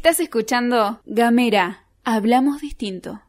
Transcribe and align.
Estás 0.00 0.18
escuchando 0.20 0.98
Gamera, 1.04 1.84
hablamos 2.04 2.62
distinto. 2.62 3.20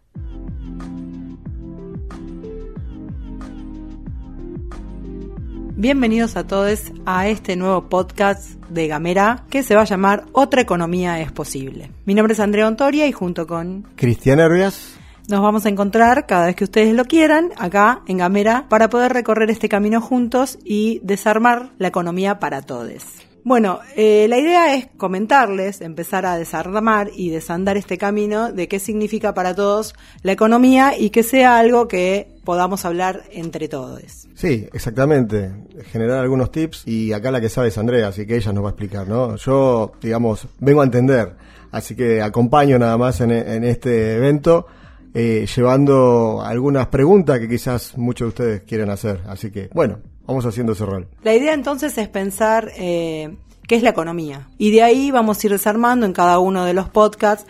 Bienvenidos 5.75 6.37
a 6.37 6.47
todos 6.47 6.93
a 7.05 7.27
este 7.27 7.57
nuevo 7.57 7.89
podcast 7.89 8.51
de 8.69 8.87
Gamera 8.87 9.43
que 9.49 9.63
se 9.63 9.75
va 9.75 9.81
a 9.81 9.83
llamar 9.83 10.23
Otra 10.31 10.61
economía 10.61 11.19
es 11.19 11.33
posible. 11.33 11.91
Mi 12.05 12.13
nombre 12.13 12.35
es 12.35 12.39
Andrea 12.39 12.69
Ontoria 12.69 13.05
y 13.05 13.11
junto 13.11 13.45
con 13.47 13.85
Cristian 13.97 14.39
Herbias 14.39 14.97
nos 15.27 15.41
vamos 15.41 15.65
a 15.65 15.69
encontrar 15.69 16.25
cada 16.25 16.45
vez 16.45 16.55
que 16.55 16.63
ustedes 16.63 16.93
lo 16.93 17.03
quieran 17.03 17.51
acá 17.57 18.01
en 18.07 18.19
Gamera 18.19 18.67
para 18.69 18.89
poder 18.89 19.11
recorrer 19.11 19.51
este 19.51 19.67
camino 19.67 19.99
juntos 19.99 20.57
y 20.63 21.01
desarmar 21.03 21.71
la 21.79 21.89
economía 21.89 22.39
para 22.39 22.61
todos. 22.61 23.03
Bueno, 23.43 23.79
eh, 23.95 24.27
la 24.29 24.37
idea 24.37 24.75
es 24.75 24.87
comentarles, 24.97 25.81
empezar 25.81 26.25
a 26.27 26.37
desarmar 26.37 27.09
y 27.15 27.31
desandar 27.31 27.75
este 27.75 27.97
camino 27.97 28.51
de 28.51 28.67
qué 28.67 28.79
significa 28.79 29.33
para 29.33 29.55
todos 29.55 29.95
la 30.21 30.31
economía 30.31 30.97
y 30.97 31.09
que 31.09 31.23
sea 31.23 31.57
algo 31.57 31.87
que 31.87 32.35
podamos 32.43 32.85
hablar 32.85 33.23
entre 33.31 33.67
todos. 33.67 34.27
Sí, 34.35 34.67
exactamente. 34.73 35.51
Generar 35.91 36.19
algunos 36.19 36.51
tips 36.51 36.87
y 36.87 37.13
acá 37.13 37.31
la 37.31 37.41
que 37.41 37.49
sabe 37.49 37.69
es 37.69 37.77
Andrea, 37.77 38.09
así 38.09 38.27
que 38.27 38.35
ella 38.35 38.53
nos 38.53 38.63
va 38.63 38.69
a 38.69 38.71
explicar, 38.71 39.07
¿no? 39.07 39.35
Yo, 39.37 39.93
digamos, 39.99 40.47
vengo 40.59 40.81
a 40.81 40.85
entender, 40.85 41.35
así 41.71 41.95
que 41.95 42.21
acompaño 42.21 42.77
nada 42.77 42.97
más 42.97 43.21
en, 43.21 43.31
este 43.31 44.17
evento. 44.17 44.67
Eh, 45.13 45.45
llevando 45.53 46.41
algunas 46.41 46.87
preguntas 46.87 47.39
que 47.39 47.49
quizás 47.49 47.97
muchos 47.97 48.27
de 48.27 48.29
ustedes 48.29 48.61
quieren 48.61 48.89
hacer. 48.89 49.21
Así 49.27 49.51
que, 49.51 49.69
bueno, 49.73 49.99
Vamos 50.25 50.45
haciendo 50.45 50.73
ese 50.73 50.85
rol. 50.85 51.07
La 51.23 51.33
idea 51.33 51.53
entonces 51.53 51.97
es 51.97 52.07
pensar 52.07 52.71
eh, 52.77 53.35
qué 53.67 53.75
es 53.75 53.83
la 53.83 53.89
economía. 53.89 54.47
Y 54.57 54.71
de 54.71 54.83
ahí 54.83 55.11
vamos 55.11 55.43
a 55.43 55.47
ir 55.47 55.51
desarmando 55.51 56.05
en 56.05 56.13
cada 56.13 56.39
uno 56.39 56.65
de 56.65 56.73
los 56.73 56.89
podcasts 56.89 57.45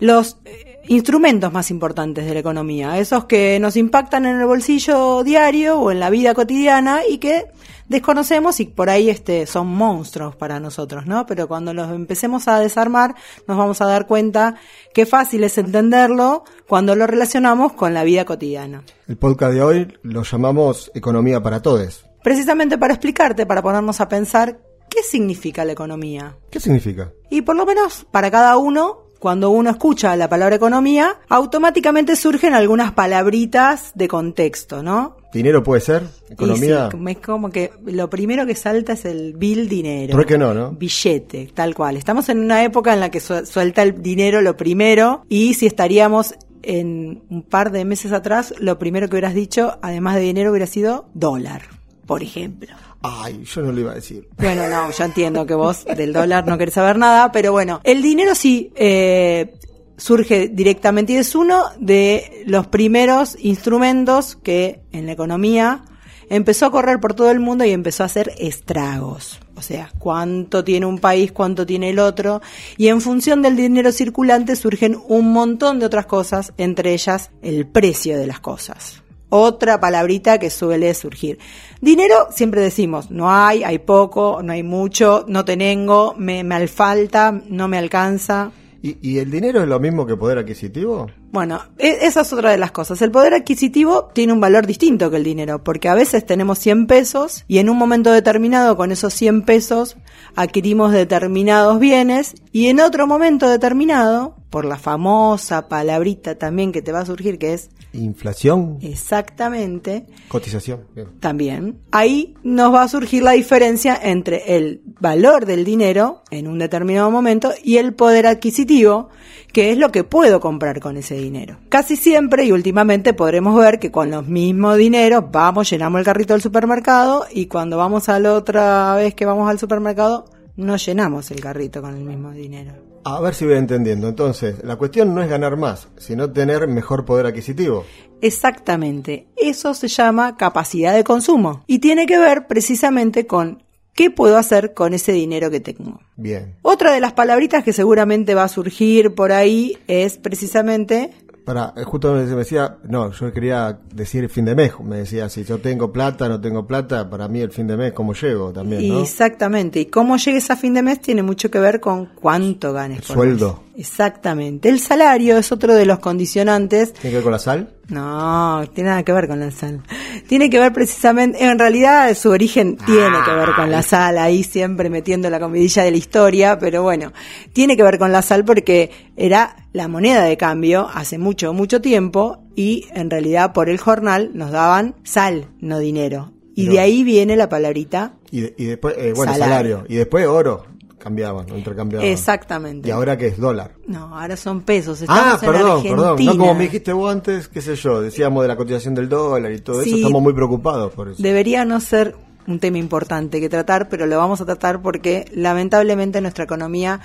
los 0.00 0.38
eh, 0.44 0.80
instrumentos 0.88 1.52
más 1.52 1.70
importantes 1.70 2.26
de 2.26 2.34
la 2.34 2.40
economía, 2.40 2.98
esos 2.98 3.26
que 3.26 3.60
nos 3.60 3.76
impactan 3.76 4.26
en 4.26 4.40
el 4.40 4.46
bolsillo 4.46 5.22
diario 5.22 5.78
o 5.78 5.90
en 5.90 6.00
la 6.00 6.10
vida 6.10 6.34
cotidiana 6.34 7.02
y 7.08 7.18
que 7.18 7.44
desconocemos 7.88 8.58
y 8.60 8.64
por 8.64 8.88
ahí 8.88 9.10
este 9.10 9.46
son 9.46 9.68
monstruos 9.68 10.34
para 10.36 10.58
nosotros, 10.58 11.06
¿no? 11.06 11.26
Pero 11.26 11.48
cuando 11.48 11.74
los 11.74 11.90
empecemos 11.90 12.48
a 12.48 12.58
desarmar 12.58 13.14
nos 13.46 13.56
vamos 13.56 13.80
a 13.80 13.86
dar 13.86 14.06
cuenta 14.06 14.56
que 14.94 15.06
fácil 15.06 15.44
es 15.44 15.58
entenderlo 15.58 16.44
cuando 16.66 16.96
lo 16.96 17.06
relacionamos 17.06 17.74
con 17.74 17.92
la 17.94 18.02
vida 18.02 18.24
cotidiana. 18.24 18.82
El 19.06 19.16
podcast 19.16 19.52
de 19.52 19.62
hoy 19.62 19.98
lo 20.02 20.22
llamamos 20.22 20.90
Economía 20.94 21.42
para 21.42 21.60
Todes 21.60 22.09
precisamente 22.22 22.78
para 22.78 22.94
explicarte, 22.94 23.46
para 23.46 23.62
ponernos 23.62 24.00
a 24.00 24.08
pensar 24.08 24.60
qué 24.88 25.02
significa 25.02 25.64
la 25.64 25.72
economía. 25.72 26.36
¿Qué 26.50 26.60
significa? 26.60 27.12
Y 27.30 27.42
por 27.42 27.56
lo 27.56 27.64
menos 27.64 28.06
para 28.10 28.30
cada 28.30 28.56
uno, 28.58 29.06
cuando 29.18 29.50
uno 29.50 29.70
escucha 29.70 30.16
la 30.16 30.28
palabra 30.28 30.56
economía, 30.56 31.20
automáticamente 31.28 32.16
surgen 32.16 32.54
algunas 32.54 32.92
palabritas 32.92 33.92
de 33.94 34.08
contexto, 34.08 34.82
¿no? 34.82 35.16
¿Dinero 35.32 35.62
puede 35.62 35.80
ser? 35.80 36.02
¿Economía? 36.28 36.88
sí, 36.90 36.98
es 37.06 37.18
como 37.18 37.50
que 37.50 37.70
lo 37.84 38.10
primero 38.10 38.44
que 38.46 38.56
salta 38.56 38.94
es 38.94 39.04
el 39.04 39.34
bill 39.34 39.68
dinero. 39.68 40.16
¿Por 40.16 40.26
qué 40.26 40.36
no, 40.36 40.52
no? 40.52 40.72
Billete, 40.72 41.50
tal 41.54 41.74
cual. 41.74 41.96
Estamos 41.96 42.28
en 42.30 42.40
una 42.40 42.64
época 42.64 42.92
en 42.92 43.00
la 43.00 43.10
que 43.10 43.20
suelta 43.20 43.82
el 43.82 44.02
dinero 44.02 44.42
lo 44.42 44.56
primero 44.56 45.24
y 45.28 45.54
si 45.54 45.66
estaríamos 45.66 46.34
en 46.62 47.22
un 47.30 47.42
par 47.42 47.70
de 47.70 47.84
meses 47.84 48.12
atrás, 48.12 48.54
lo 48.58 48.78
primero 48.78 49.08
que 49.08 49.14
hubieras 49.14 49.34
dicho, 49.34 49.78
además 49.82 50.16
de 50.16 50.22
dinero, 50.22 50.50
hubiera 50.50 50.66
sido 50.66 51.08
dólar 51.14 51.79
por 52.10 52.24
ejemplo. 52.24 52.74
Ay, 53.02 53.44
yo 53.44 53.62
no 53.62 53.70
lo 53.70 53.82
iba 53.82 53.92
a 53.92 53.94
decir. 53.94 54.28
Bueno, 54.36 54.68
no, 54.68 54.90
yo 54.90 55.04
entiendo 55.04 55.46
que 55.46 55.54
vos 55.54 55.84
del 55.84 56.12
dólar 56.12 56.44
no 56.44 56.58
querés 56.58 56.74
saber 56.74 56.98
nada, 56.98 57.30
pero 57.30 57.52
bueno, 57.52 57.80
el 57.84 58.02
dinero 58.02 58.34
sí 58.34 58.72
eh, 58.74 59.54
surge 59.96 60.48
directamente 60.48 61.12
y 61.12 61.18
es 61.18 61.36
uno 61.36 61.66
de 61.78 62.42
los 62.46 62.66
primeros 62.66 63.36
instrumentos 63.38 64.34
que 64.34 64.80
en 64.90 65.06
la 65.06 65.12
economía 65.12 65.84
empezó 66.28 66.66
a 66.66 66.72
correr 66.72 66.98
por 66.98 67.14
todo 67.14 67.30
el 67.30 67.38
mundo 67.38 67.64
y 67.64 67.70
empezó 67.70 68.02
a 68.02 68.06
hacer 68.06 68.32
estragos. 68.38 69.38
O 69.54 69.62
sea, 69.62 69.92
cuánto 70.00 70.64
tiene 70.64 70.86
un 70.86 70.98
país, 70.98 71.30
cuánto 71.30 71.64
tiene 71.64 71.90
el 71.90 72.00
otro. 72.00 72.42
Y 72.76 72.88
en 72.88 73.00
función 73.00 73.40
del 73.40 73.54
dinero 73.54 73.92
circulante 73.92 74.56
surgen 74.56 74.98
un 75.06 75.32
montón 75.32 75.78
de 75.78 75.86
otras 75.86 76.06
cosas, 76.06 76.54
entre 76.56 76.92
ellas 76.92 77.30
el 77.40 77.68
precio 77.68 78.18
de 78.18 78.26
las 78.26 78.40
cosas 78.40 78.99
otra 79.30 79.80
palabrita 79.80 80.38
que 80.38 80.50
suele 80.50 80.92
surgir. 80.94 81.38
Dinero, 81.80 82.28
siempre 82.30 82.60
decimos, 82.60 83.10
no 83.10 83.32
hay, 83.32 83.64
hay 83.64 83.78
poco, 83.78 84.42
no 84.42 84.52
hay 84.52 84.62
mucho, 84.62 85.24
no 85.26 85.44
tengo, 85.44 86.14
me, 86.18 86.44
me 86.44 86.68
falta, 86.68 87.32
no 87.48 87.66
me 87.68 87.78
alcanza. 87.78 88.52
¿Y, 88.82 88.96
¿Y, 89.02 89.18
el 89.18 89.30
dinero 89.30 89.62
es 89.62 89.68
lo 89.68 89.78
mismo 89.78 90.06
que 90.06 90.16
poder 90.16 90.38
adquisitivo? 90.38 91.10
Bueno, 91.32 91.60
e, 91.76 91.98
esa 92.02 92.22
es 92.22 92.32
otra 92.32 92.50
de 92.50 92.56
las 92.56 92.72
cosas. 92.72 93.02
El 93.02 93.10
poder 93.10 93.34
adquisitivo 93.34 94.10
tiene 94.14 94.32
un 94.32 94.40
valor 94.40 94.66
distinto 94.66 95.10
que 95.10 95.18
el 95.18 95.24
dinero, 95.24 95.62
porque 95.62 95.90
a 95.90 95.94
veces 95.94 96.24
tenemos 96.24 96.58
100 96.58 96.86
pesos 96.86 97.44
y 97.46 97.58
en 97.58 97.68
un 97.68 97.76
momento 97.76 98.10
determinado 98.10 98.78
con 98.78 98.90
esos 98.90 99.12
100 99.12 99.42
pesos 99.42 99.98
adquirimos 100.34 100.92
determinados 100.92 101.78
bienes 101.78 102.34
y 102.52 102.68
en 102.68 102.80
otro 102.80 103.06
momento 103.06 103.50
determinado, 103.50 104.36
por 104.50 104.64
la 104.64 104.76
famosa 104.76 105.68
palabrita 105.68 106.36
también 106.36 106.72
que 106.72 106.82
te 106.82 106.92
va 106.92 107.00
a 107.00 107.06
surgir 107.06 107.38
que 107.38 107.54
es 107.54 107.70
Inflación. 107.92 108.78
Exactamente. 108.82 110.06
Cotización. 110.28 110.82
También. 111.18 111.80
Ahí 111.90 112.34
nos 112.44 112.72
va 112.72 112.82
a 112.82 112.88
surgir 112.88 113.22
la 113.22 113.32
diferencia 113.32 113.98
entre 114.00 114.56
el 114.56 114.82
valor 115.00 115.44
del 115.44 115.64
dinero 115.64 116.22
en 116.30 116.46
un 116.46 116.58
determinado 116.58 117.10
momento 117.10 117.52
y 117.64 117.78
el 117.78 117.94
poder 117.94 118.28
adquisitivo, 118.28 119.08
que 119.52 119.72
es 119.72 119.78
lo 119.78 119.90
que 119.90 120.04
puedo 120.04 120.38
comprar 120.38 120.78
con 120.78 120.96
ese 120.96 121.16
dinero. 121.16 121.58
Casi 121.68 121.96
siempre 121.96 122.44
y 122.44 122.52
últimamente 122.52 123.12
podremos 123.12 123.58
ver 123.58 123.80
que 123.80 123.90
con 123.90 124.10
los 124.10 124.28
mismos 124.28 124.76
dineros 124.76 125.24
vamos, 125.32 125.68
llenamos 125.68 125.98
el 125.98 126.04
carrito 126.04 126.34
del 126.34 126.42
supermercado 126.42 127.26
y 127.32 127.46
cuando 127.46 127.76
vamos 127.76 128.08
a 128.08 128.20
la 128.20 128.34
otra 128.34 128.94
vez 128.94 129.14
que 129.14 129.26
vamos 129.26 129.50
al 129.50 129.58
supermercado 129.58 130.26
no 130.60 130.76
llenamos 130.76 131.30
el 131.30 131.40
carrito 131.40 131.82
con 131.82 131.96
el 131.96 132.04
mismo 132.04 132.30
dinero. 132.30 132.72
A 133.04 133.20
ver 133.20 133.34
si 133.34 133.46
voy 133.46 133.54
entendiendo. 133.54 134.08
Entonces, 134.08 134.62
la 134.62 134.76
cuestión 134.76 135.14
no 135.14 135.22
es 135.22 135.28
ganar 135.28 135.56
más, 135.56 135.88
sino 135.96 136.30
tener 136.30 136.68
mejor 136.68 137.04
poder 137.04 137.26
adquisitivo. 137.26 137.84
Exactamente. 138.20 139.26
Eso 139.36 139.72
se 139.74 139.88
llama 139.88 140.36
capacidad 140.36 140.94
de 140.94 141.04
consumo 141.04 141.64
y 141.66 141.78
tiene 141.78 142.06
que 142.06 142.18
ver 142.18 142.46
precisamente 142.46 143.26
con 143.26 143.62
qué 143.94 144.10
puedo 144.10 144.36
hacer 144.36 144.74
con 144.74 144.92
ese 144.92 145.12
dinero 145.12 145.50
que 145.50 145.60
tengo. 145.60 146.00
Bien. 146.16 146.56
Otra 146.62 146.92
de 146.92 147.00
las 147.00 147.14
palabritas 147.14 147.64
que 147.64 147.72
seguramente 147.72 148.34
va 148.34 148.44
a 148.44 148.48
surgir 148.48 149.14
por 149.14 149.32
ahí 149.32 149.78
es 149.88 150.18
precisamente 150.18 151.10
para, 151.44 151.74
eh, 151.76 151.84
justo 151.84 152.12
me 152.12 152.24
decía, 152.24 152.78
no, 152.84 153.12
yo 153.12 153.32
quería 153.32 153.78
decir 153.94 154.28
fin 154.28 154.44
de 154.44 154.54
mes, 154.54 154.72
me 154.82 154.98
decía, 154.98 155.28
si 155.28 155.44
yo 155.44 155.58
tengo 155.58 155.92
plata, 155.92 156.28
no 156.28 156.40
tengo 156.40 156.66
plata, 156.66 157.08
para 157.08 157.28
mí 157.28 157.40
el 157.40 157.50
fin 157.50 157.66
de 157.66 157.76
mes, 157.76 157.92
¿cómo 157.92 158.14
llego 158.14 158.52
también? 158.52 158.88
¿no? 158.88 159.00
Exactamente, 159.00 159.80
y 159.80 159.86
cómo 159.86 160.16
llegues 160.16 160.50
a 160.50 160.56
fin 160.56 160.74
de 160.74 160.82
mes 160.82 161.00
tiene 161.00 161.22
mucho 161.22 161.50
que 161.50 161.58
ver 161.58 161.80
con 161.80 162.06
cuánto 162.14 162.72
ganes. 162.72 162.98
El 162.98 163.04
sueldo. 163.04 163.62
Exactamente, 163.76 164.68
el 164.68 164.80
salario 164.80 165.38
es 165.38 165.50
otro 165.52 165.74
de 165.74 165.86
los 165.86 165.98
condicionantes. 165.98 166.92
¿Tiene 166.92 167.10
que 167.10 167.16
ver 167.16 167.24
con 167.24 167.32
la 167.32 167.38
sal? 167.38 167.70
No, 167.90 168.62
tiene 168.72 168.90
nada 168.90 169.02
que 169.02 169.12
ver 169.12 169.26
con 169.26 169.40
la 169.40 169.50
sal. 169.50 169.82
Tiene 170.28 170.48
que 170.48 170.58
ver 170.58 170.72
precisamente, 170.72 171.44
en 171.44 171.58
realidad 171.58 172.14
su 172.14 172.30
origen 172.30 172.76
tiene 172.76 173.18
que 173.24 173.34
ver 173.34 173.50
con 173.56 173.70
la 173.70 173.82
sal, 173.82 174.16
ahí 174.18 174.44
siempre 174.44 174.88
metiendo 174.88 175.28
la 175.28 175.40
comidilla 175.40 175.82
de 175.82 175.90
la 175.90 175.96
historia, 175.96 176.58
pero 176.58 176.82
bueno, 176.82 177.12
tiene 177.52 177.76
que 177.76 177.82
ver 177.82 177.98
con 177.98 178.12
la 178.12 178.22
sal 178.22 178.44
porque 178.44 178.90
era 179.16 179.56
la 179.72 179.88
moneda 179.88 180.22
de 180.22 180.36
cambio 180.36 180.88
hace 180.94 181.18
mucho, 181.18 181.52
mucho 181.52 181.80
tiempo 181.80 182.44
y 182.54 182.86
en 182.94 183.10
realidad 183.10 183.52
por 183.52 183.68
el 183.68 183.78
jornal 183.78 184.30
nos 184.34 184.52
daban 184.52 184.94
sal, 185.02 185.48
no 185.60 185.78
dinero. 185.78 186.32
Y 186.54 186.66
de 186.66 186.78
ahí 186.78 187.04
viene 187.04 187.36
la 187.36 187.48
palabrita. 187.48 188.12
Y, 188.30 188.40
después, 188.42 188.94
eh, 188.98 189.14
bueno, 189.16 189.32
salario. 189.34 189.84
Y 189.88 189.94
después 189.94 190.26
oro 190.26 190.66
cambiaban, 191.00 191.48
intercambiaban. 191.48 192.06
Exactamente. 192.06 192.88
¿Y 192.88 192.92
ahora 192.92 193.18
qué 193.18 193.28
es 193.28 193.38
dólar? 193.38 193.72
No, 193.86 194.16
ahora 194.16 194.36
son 194.36 194.60
pesos. 194.60 195.02
ah, 195.08 195.38
perdón, 195.40 195.82
perdón. 195.82 196.24
No 196.24 196.36
como 196.36 196.54
me 196.54 196.64
dijiste 196.64 196.92
vos 196.92 197.10
antes, 197.10 197.48
qué 197.48 197.60
sé 197.60 197.74
yo, 197.74 198.00
decíamos 198.00 198.42
de 198.42 198.48
la 198.48 198.56
cotización 198.56 198.94
del 198.94 199.08
dólar 199.08 199.50
y 199.50 199.60
todo 199.60 199.82
eso, 199.82 199.96
estamos 199.96 200.22
muy 200.22 200.32
preocupados 200.32 200.92
por 200.92 201.08
eso. 201.08 201.22
Debería 201.22 201.64
no 201.64 201.80
ser 201.80 202.14
un 202.46 202.60
tema 202.60 202.78
importante 202.78 203.40
que 203.40 203.48
tratar, 203.48 203.88
pero 203.88 204.06
lo 204.06 204.18
vamos 204.18 204.40
a 204.40 204.44
tratar 204.44 204.82
porque 204.82 205.24
lamentablemente 205.32 206.20
nuestra 206.20 206.44
economía 206.44 207.00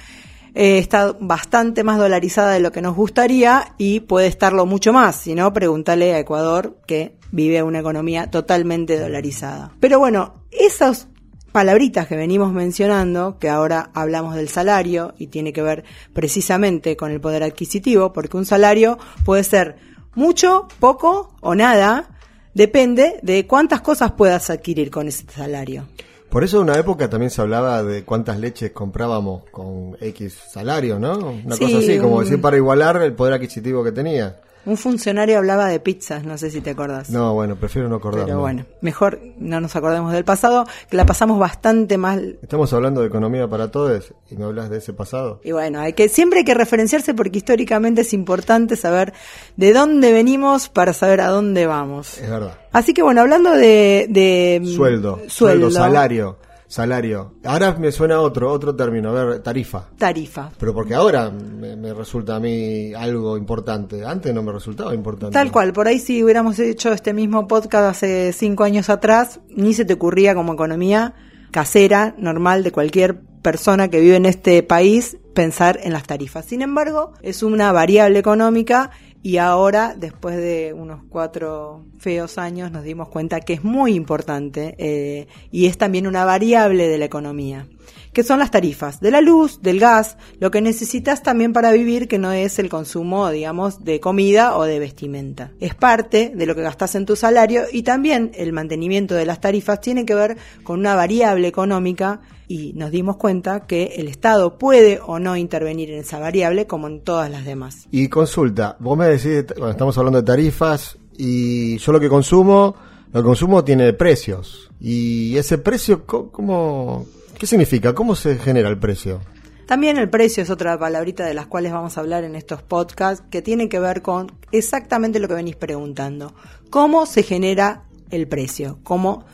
eh, 0.53 0.77
está 0.77 1.15
bastante 1.19 1.83
más 1.83 1.97
dolarizada 1.97 2.53
de 2.53 2.59
lo 2.59 2.71
que 2.71 2.81
nos 2.81 2.95
gustaría 2.95 3.74
y 3.77 4.01
puede 4.01 4.27
estarlo 4.27 4.65
mucho 4.65 4.94
más. 4.94 5.15
Si 5.18 5.36
no, 5.36 5.51
pregúntale 5.53 6.13
a 6.13 6.19
Ecuador 6.19 6.77
que 6.88 7.15
vive 7.31 7.62
una 7.63 7.80
economía 7.80 8.31
totalmente 8.31 9.00
dolarizada. 9.00 9.71
Pero 9.80 10.00
bueno, 10.00 10.44
esos 10.51 11.07
palabritas 11.56 12.06
que 12.06 12.18
venimos 12.18 12.52
mencionando, 12.52 13.40
que 13.40 13.48
ahora 13.48 13.90
hablamos 13.94 14.36
del 14.36 14.50
salario 14.50 15.13
y 15.18 15.28
tiene 15.28 15.54
que 15.54 15.62
ver 15.62 15.86
precisamente 16.12 16.98
con 16.98 17.12
el 17.12 17.22
poder 17.22 17.44
adquisitivo, 17.44 18.12
porque 18.12 18.36
un 18.36 18.46
salario 18.46 18.98
puede 19.24 19.42
ser 19.46 19.78
mucho, 20.16 20.68
poco 20.81 21.34
o 21.40 21.56
nada, 21.56 22.10
depende 22.54 23.22
de 23.22 23.48
cuántas 23.48 23.80
cosas 23.80 24.12
puedas 24.12 24.50
adquirir 24.50 24.92
con 24.92 25.07
ese 25.07 25.24
salario. 25.34 25.88
Por 26.30 26.44
eso 26.44 26.57
en 26.57 26.63
una 26.63 26.78
época 26.78 27.10
también 27.10 27.30
se 27.30 27.40
hablaba 27.40 27.84
de 27.84 28.04
cuántas 28.04 28.38
leches 28.38 28.72
comprábamos 28.72 29.46
con 29.50 29.96
X 30.02 30.38
salario, 30.52 31.00
¿no? 31.00 31.18
Una 31.46 31.56
Sí, 31.56 31.63
cosa 31.63 31.78
así, 31.78 31.98
como 32.00 32.19
decir 32.19 32.42
para 32.42 32.57
igualar 32.57 33.02
el 33.02 33.13
poder 33.13 33.36
adquisitivo 33.36 33.81
que 33.81 33.94
tenía. 33.94 34.42
Un 34.66 34.78
funcionario 34.78 35.38
hablaba 35.38 35.68
de 35.68 35.80
pizzas, 35.80 36.24
no 36.24 36.38
sé 36.38 36.50
si 36.50 36.62
te 36.62 36.72
acordás. 36.72 37.10
No, 37.10 37.34
bueno, 37.34 37.56
prefiero 37.56 37.88
no 37.88 37.98
acordarme. 37.98 38.26
Pero 38.26 38.40
bueno, 38.40 38.66
mejor 38.82 39.20
no 39.38 39.62
nos 39.62 39.76
acordemos 39.76 40.12
del 40.12 40.26
pasado, 40.26 40.66
que 40.90 40.98
la 40.98 41.06
pasamos 41.06 41.38
bastante 41.38 41.98
mal. 41.98 42.40
Estamos 42.42 42.74
hablando 42.74 43.02
de 43.02 43.08
economía 43.08 43.48
para 43.48 43.70
todos 43.70 44.14
y 44.30 44.36
me 44.36 44.46
hablas 44.46 44.70
de 44.70 44.78
ese 44.78 44.94
pasado. 44.94 45.40
Y 45.44 45.52
bueno, 45.52 45.80
hay 45.80 45.94
que, 45.94 46.10
siempre 46.10 46.40
hay 46.40 46.46
que 46.46 46.56
referenciarse 46.56 47.14
porque 47.14 47.38
históricamente 47.38 48.02
es 48.02 48.14
importante 48.14 48.76
saber 48.76 49.14
de 49.56 49.74
dónde 49.74 50.12
venimos 50.12 50.70
para 50.70 50.94
saber 50.94 51.22
a 51.22 51.28
dónde 51.28 51.68
vamos. 51.68 52.18
Es 52.18 52.30
verdad. 52.30 52.58
Así 52.72 52.94
que 52.94 53.04
bueno, 53.04 53.22
hablando 53.22 53.52
de, 53.52 54.08
de 54.10 54.60
mm, 54.62 54.68
Sueldo, 54.68 55.22
sueldo, 55.28 55.72
salario, 55.72 56.38
salario. 56.75 57.36
Ahora 57.45 57.74
me 57.80 57.89
suena 57.89 58.19
otro, 58.19 58.51
otro 58.51 58.75
término, 58.75 59.10
a 59.10 59.24
ver, 59.24 59.39
tarifa. 59.39 59.88
tarifa. 59.98 60.51
Pero 60.60 60.74
porque 60.74 60.94
ahora 60.94 61.30
me, 61.30 61.77
me 61.77 61.94
resulta 61.94 62.36
a 62.36 62.39
mí 62.42 62.94
algo 62.94 63.38
importante. 63.38 64.04
Antes 64.04 64.33
no 64.33 64.44
me 64.44 64.51
resultaba 64.51 64.94
importante. 64.94 65.33
Tal 65.33 65.51
cual, 65.54 65.72
por 65.72 65.88
ahí 65.88 66.00
si 66.00 66.22
hubiéramos 66.22 66.60
hecho 66.60 66.92
este 66.92 67.13
mismo 67.13 67.48
podcast 67.48 67.95
hace 67.95 68.33
cinco 68.33 68.66
años 68.66 68.89
atrás, 68.89 69.39
ni 69.50 69.74
se 69.74 69.86
te 69.86 69.94
ocurría 69.94 70.36
como 70.36 70.54
economía 70.54 71.13
casera, 71.51 72.13
normal, 72.18 72.63
de 72.63 72.74
cualquier 72.74 73.21
persona 73.45 73.89
que 73.89 74.00
vive 74.00 74.15
en 74.15 74.25
este 74.25 74.63
país, 74.63 75.18
pensar 75.36 75.80
en 75.83 75.94
las 75.94 76.07
tarifas. 76.07 76.45
Sin 76.45 76.63
embargo, 76.63 77.13
es 77.21 77.44
una 77.44 77.71
variable 77.71 78.18
económica 78.18 78.89
y 79.21 79.38
ahora, 79.38 79.94
después 79.95 80.36
de 80.36 80.74
unos 80.75 81.01
cuatro 81.09 81.86
feos 82.00 82.39
años, 82.39 82.71
nos 82.71 82.83
dimos 82.83 83.07
cuenta 83.07 83.42
que 83.42 83.53
es 83.53 83.63
muy 83.63 83.94
importante 83.94 84.74
eh, 84.80 85.27
y 85.51 85.68
es 85.68 85.77
también 85.77 86.07
una 86.07 86.25
variable 86.25 86.88
de 86.88 86.97
la 86.97 87.06
economía 87.06 87.68
que 88.13 88.24
son 88.24 88.39
las 88.39 88.50
tarifas 88.50 89.01
de 89.01 89.12
la 89.12 89.19
luz, 89.19 89.62
del 89.62 89.77
gas, 89.77 90.18
lo 90.39 90.50
que 90.50 90.62
necesitas 90.62 91.21
también 91.21 91.51
para 91.51 91.74
vivir, 91.74 92.07
que 92.07 92.18
no 92.18 92.31
es 92.31 92.59
el 92.59 92.69
consumo, 92.69 93.30
digamos, 93.30 93.83
de 93.83 94.00
comida 94.00 94.56
o 94.56 94.63
de 94.63 94.80
vestimenta. 94.80 95.51
Es 95.59 95.75
parte 95.75 96.31
de 96.33 96.45
lo 96.45 96.56
que 96.56 96.62
gastas 96.62 96.95
en 96.95 97.06
tu 97.06 97.18
salario 97.18 97.63
y 97.69 97.83
también 97.83 98.31
el 98.36 98.53
mantenimiento 98.53 99.15
de 99.15 99.25
las 99.25 99.42
tarifas 99.42 99.81
tiene 99.81 100.06
que 100.06 100.15
ver 100.15 100.38
con 100.63 100.80
una 100.80 100.95
variable 100.95 101.50
económica 101.50 102.21
y 102.47 102.74
nos 102.74 102.92
dimos 102.92 103.18
cuenta 103.18 103.62
que 103.62 103.95
el 103.97 104.07
Estado 104.07 104.57
puede 104.57 105.00
o 105.06 105.19
no 105.19 105.36
intervenir 105.36 105.92
en 105.92 106.00
esa 106.00 106.19
variable 106.19 106.68
como 106.68 106.88
en 106.88 107.01
todas 107.01 107.30
las 107.30 107.45
demás. 107.45 107.88
Y 107.92 108.07
consulta, 108.09 108.75
vos 108.80 108.97
me 108.97 109.07
decís, 109.07 109.45
bueno, 109.57 109.71
estamos 109.71 109.97
hablando 109.97 110.21
de 110.21 110.25
tarifas 110.25 110.97
y 111.18 111.77
yo 111.77 111.92
lo 111.92 112.00
que 112.00 112.09
consumo, 112.09 112.75
lo 113.12 113.21
que 113.21 113.25
consumo 113.25 113.63
tiene 113.63 113.94
precios. 113.94 114.69
Y 114.80 115.38
ese 115.38 115.57
precio, 115.57 116.06
¿cómo, 116.06 117.06
qué 117.38 117.47
significa? 117.47 117.94
¿Cómo 117.94 118.15
se 118.15 118.38
genera 118.38 118.69
el 118.69 118.77
precio? 118.77 119.21
También 119.65 119.97
el 119.97 120.09
precio 120.09 120.44
es 120.44 120.51
otra 120.51 120.77
palabrita 120.77 121.25
de 121.25 121.33
las 121.33 121.47
cuales 121.47 121.71
vamos 121.71 121.97
a 121.97 122.01
hablar 122.01 122.24
en 122.24 122.36
estos 122.36 122.62
podcasts 122.62 123.25
que 123.31 123.42
tiene 123.42 123.68
que 123.68 123.80
ver 123.80 124.03
con 124.03 124.31
exactamente 124.51 125.19
lo 125.19 125.27
que 125.27 125.33
venís 125.33 125.56
preguntando. 125.56 126.36
¿Cómo 126.69 127.07
se 127.07 127.24
genera 127.24 127.83
el 128.12 128.27
precio? 128.27 128.77
¿Cómo 128.83 129.25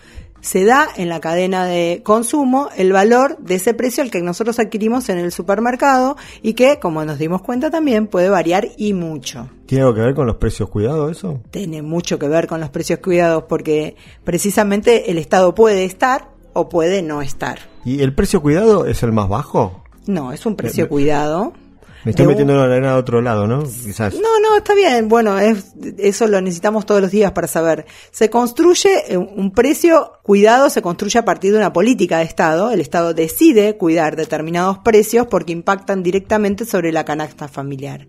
se 0.41 0.65
da 0.65 0.87
en 0.97 1.07
la 1.09 1.19
cadena 1.19 1.65
de 1.65 2.01
consumo 2.03 2.69
el 2.75 2.91
valor 2.91 3.37
de 3.39 3.55
ese 3.55 3.73
precio 3.73 4.03
al 4.03 4.11
que 4.11 4.21
nosotros 4.21 4.59
adquirimos 4.59 5.07
en 5.09 5.17
el 5.19 5.31
supermercado 5.31 6.17
y 6.41 6.53
que, 6.53 6.79
como 6.79 7.05
nos 7.05 7.17
dimos 7.19 7.41
cuenta 7.41 7.69
también, 7.69 8.07
puede 8.07 8.29
variar 8.29 8.67
y 8.77 8.93
mucho? 8.93 9.47
¿Tiene 9.67 9.83
algo 9.83 9.95
que 9.95 10.01
ver 10.01 10.15
con 10.15 10.27
los 10.27 10.35
precios 10.37 10.69
cuidados 10.69 11.11
eso? 11.11 11.39
Tiene 11.51 11.81
mucho 11.81 12.19
que 12.19 12.27
ver 12.27 12.47
con 12.47 12.59
los 12.59 12.69
precios 12.69 12.99
cuidados 12.99 13.43
porque 13.47 13.95
precisamente 14.23 15.11
el 15.11 15.17
Estado 15.17 15.53
puede 15.53 15.85
estar 15.85 16.29
o 16.53 16.67
puede 16.69 17.01
no 17.01 17.21
estar. 17.21 17.59
¿Y 17.85 18.01
el 18.01 18.13
precio 18.15 18.41
cuidado 18.41 18.85
es 18.85 19.03
el 19.03 19.11
más 19.11 19.29
bajo? 19.29 19.83
No, 20.07 20.33
es 20.33 20.45
un 20.45 20.55
precio 20.55 20.85
Me- 20.85 20.89
cuidado. 20.89 21.53
Me 22.03 22.11
estoy 22.11 22.25
un- 22.25 22.31
metiendo 22.31 22.53
en 22.53 22.59
la 22.59 22.65
arena 22.65 22.93
de 22.93 22.99
otro 22.99 23.21
lado, 23.21 23.45
¿no? 23.47 23.63
Quizás. 23.63 24.13
No, 24.15 24.39
no, 24.41 24.57
está 24.57 24.73
bien. 24.73 25.07
Bueno, 25.07 25.37
es, 25.39 25.73
eso 25.97 26.27
lo 26.27 26.41
necesitamos 26.41 26.85
todos 26.85 27.01
los 27.01 27.11
días 27.11 27.31
para 27.33 27.47
saber. 27.47 27.85
Se 28.11 28.29
construye 28.29 29.13
eh, 29.13 29.17
un 29.17 29.51
precio 29.51 30.13
cuidado, 30.23 30.69
se 30.69 30.81
construye 30.81 31.19
a 31.19 31.25
partir 31.25 31.51
de 31.51 31.57
una 31.57 31.73
política 31.73 32.17
de 32.19 32.23
Estado. 32.23 32.71
El 32.71 32.79
Estado 32.81 33.13
decide 33.13 33.77
cuidar 33.77 34.15
determinados 34.15 34.79
precios 34.79 35.27
porque 35.27 35.51
impactan 35.53 36.01
directamente 36.03 36.65
sobre 36.65 36.91
la 36.91 37.05
canasta 37.05 37.47
familiar. 37.47 38.07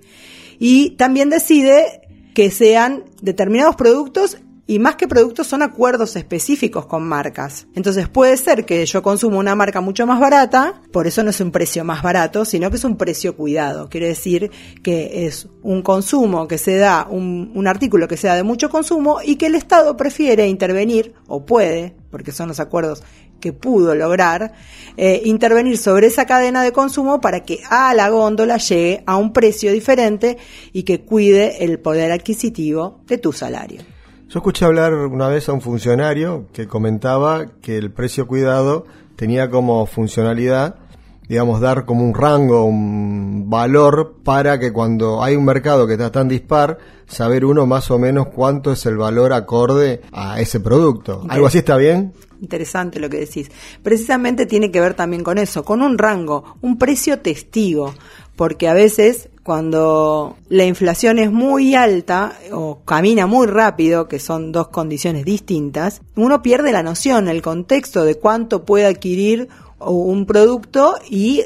Y 0.59 0.91
también 0.97 1.29
decide 1.31 2.03
que 2.35 2.51
sean 2.51 3.05
determinados 3.21 3.77
productos 3.77 4.39
y 4.67 4.79
más 4.79 4.97
que 4.97 5.09
productos 5.09 5.49
son 5.49 5.63
acuerdos 5.63 6.15
específicos 6.17 6.87
con 6.87 7.03
marcas. 7.03 7.67
Entonces 7.75 8.09
puede 8.09 8.37
ser 8.37 8.65
que 8.65 8.85
yo 8.87 9.03
consumo 9.03 9.39
una 9.39 9.55
marca 9.55 9.81
mucho 9.81 10.07
más 10.07 10.21
barata, 10.21 10.81
por 10.93 11.07
eso 11.07 11.23
no 11.23 11.31
es 11.31 11.41
un 11.41 11.51
precio 11.51 11.85
más 11.85 12.03
barato, 12.03 12.45
sino 12.45 12.71
que 12.71 12.77
es 12.77 12.85
un 12.85 12.97
precio 12.97 13.37
cuidado. 13.37 13.89
Quiere 13.89 14.09
decir 14.09 14.51
que 14.83 15.27
es 15.27 15.49
un 15.63 15.83
consumo 15.83 16.47
que 16.47 16.59
se 16.59 16.77
da, 16.77 17.07
un, 17.11 17.67
artículo 17.67 18.09
que 18.09 18.17
se 18.17 18.27
da 18.27 18.37
de 18.37 18.43
mucho 18.43 18.71
consumo 18.71 19.19
y 19.25 19.37
que 19.37 19.47
el 19.47 19.55
Estado 19.55 19.97
prefiere 19.97 20.47
intervenir, 20.47 21.15
o 21.27 21.45
puede, 21.45 21.95
porque 22.11 22.33
son 22.33 22.49
los 22.49 22.61
acuerdos 22.61 23.03
que 23.41 23.53
pudo 23.53 23.95
lograr, 23.95 24.53
eh, 24.97 25.23
intervenir 25.25 25.77
sobre 25.77 26.07
esa 26.07 26.27
cadena 26.27 26.63
de 26.63 26.73
consumo 26.73 27.21
para 27.21 27.41
que 27.41 27.61
a 27.69 27.93
la 27.95 28.09
góndola 28.09 28.59
llegue 28.59 29.03
a 29.07 29.17
un 29.17 29.33
precio 29.33 29.73
diferente 29.73 30.39
y 30.73 30.85
que 30.85 31.01
cuide 31.01 31.65
el 31.65 31.81
poder 31.81 32.13
adquisitivo 32.13 33.01
de 33.07 33.19
tu 33.19 33.33
salario. 33.33 33.83
Yo 34.33 34.39
escuché 34.39 34.65
hablar 34.65 34.95
una 34.95 35.29
vez 35.29 35.51
a 35.51 35.53
un 35.53 35.61
funcionario 35.61 36.47
que 36.55 36.67
comentaba 36.67 37.49
que 37.61 37.77
el 37.77 37.91
precio 37.93 38.27
cuidado 38.27 38.87
tenía 39.15 39.51
como 39.51 39.85
funcionalidad, 39.85 40.77
digamos, 41.29 41.61
dar 41.61 41.85
como 41.85 42.03
un 42.03 42.15
rango, 42.15 42.65
un 42.65 43.51
valor 43.51 44.15
para 44.25 44.59
que 44.59 44.73
cuando 44.73 45.23
hay 45.23 45.37
un 45.37 45.45
mercado 45.45 45.87
que 45.87 45.93
está 45.93 46.11
tan 46.11 46.29
dispar, 46.29 46.79
saber 47.07 47.45
uno 47.45 47.67
más 47.67 47.91
o 47.91 47.99
menos 47.99 48.29
cuánto 48.29 48.73
es 48.73 48.87
el 48.87 48.97
valor 48.97 49.35
acorde 49.35 50.01
a 50.13 50.41
ese 50.41 50.61
producto. 50.61 51.27
¿Algo 51.29 51.49
así 51.49 51.59
está 51.59 51.77
bien? 51.77 52.15
Interesante 52.41 53.01
lo 53.01 53.11
que 53.11 53.19
decís. 53.19 53.51
Precisamente 53.83 54.47
tiene 54.47 54.71
que 54.71 54.81
ver 54.81 54.95
también 54.95 55.25
con 55.25 55.37
eso, 55.37 55.63
con 55.63 55.83
un 55.83 55.99
rango, 55.99 56.57
un 56.63 56.79
precio 56.79 57.19
testigo, 57.19 57.93
porque 58.35 58.67
a 58.67 58.73
veces 58.73 59.29
cuando 59.43 60.37
la 60.49 60.65
inflación 60.65 61.19
es 61.19 61.33
muy 61.33 61.75
alta 61.75 62.39
o 62.53 62.81
camina 62.85 63.27
muy 63.27 63.47
rápido, 63.47 64.09
que 64.09 64.19
son 64.19 64.53
dos 64.53 64.69
condiciones 64.69 65.25
distintas, 65.25 66.01
uno 66.15 66.43
pierde 66.43 66.73
la 66.73 66.83
noción, 66.83 67.29
el 67.29 67.43
contexto 67.43 68.05
de 68.05 68.15
cuánto 68.17 68.65
puede 68.65 68.87
adquirir 68.87 69.49
un 69.81 70.27
producto 70.27 70.95
y 71.11 71.43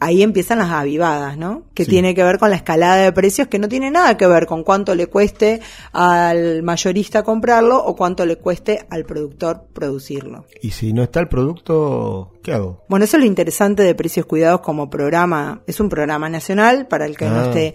ahí 0.00 0.22
empiezan 0.22 0.58
las 0.58 0.70
avivadas, 0.70 1.36
¿no? 1.36 1.64
Que 1.74 1.84
Sí. 1.84 1.90
tiene 1.90 2.14
que 2.14 2.22
ver 2.22 2.38
con 2.38 2.50
la 2.50 2.56
escalada 2.56 2.96
de 2.96 3.12
precios 3.12 3.48
que 3.48 3.58
no 3.58 3.68
tiene 3.68 3.90
nada 3.90 4.16
que 4.16 4.26
ver 4.26 4.46
con 4.46 4.62
cuánto 4.64 4.94
le 4.94 5.06
cueste 5.08 5.60
al 5.92 6.62
mayorista 6.62 7.22
comprarlo 7.22 7.76
o 7.84 7.96
cuánto 7.96 8.24
le 8.26 8.36
cueste 8.36 8.86
al 8.90 9.04
productor 9.04 9.66
producirlo. 9.72 10.46
Y 10.62 10.70
si 10.70 10.92
no 10.92 11.02
está 11.02 11.20
el 11.20 11.28
producto, 11.28 12.32
¿qué 12.42 12.52
hago? 12.52 12.84
Bueno, 12.88 13.04
eso 13.04 13.16
es 13.16 13.20
lo 13.22 13.26
interesante 13.26 13.82
de 13.82 13.94
Precios 13.94 14.26
Cuidados 14.26 14.60
como 14.60 14.88
programa. 14.90 15.62
Es 15.66 15.80
un 15.80 15.88
programa 15.88 16.28
nacional 16.28 16.86
para 16.86 17.06
el 17.06 17.16
que 17.16 17.26
no 17.26 17.40
Ah, 17.40 17.44
esté 17.46 17.74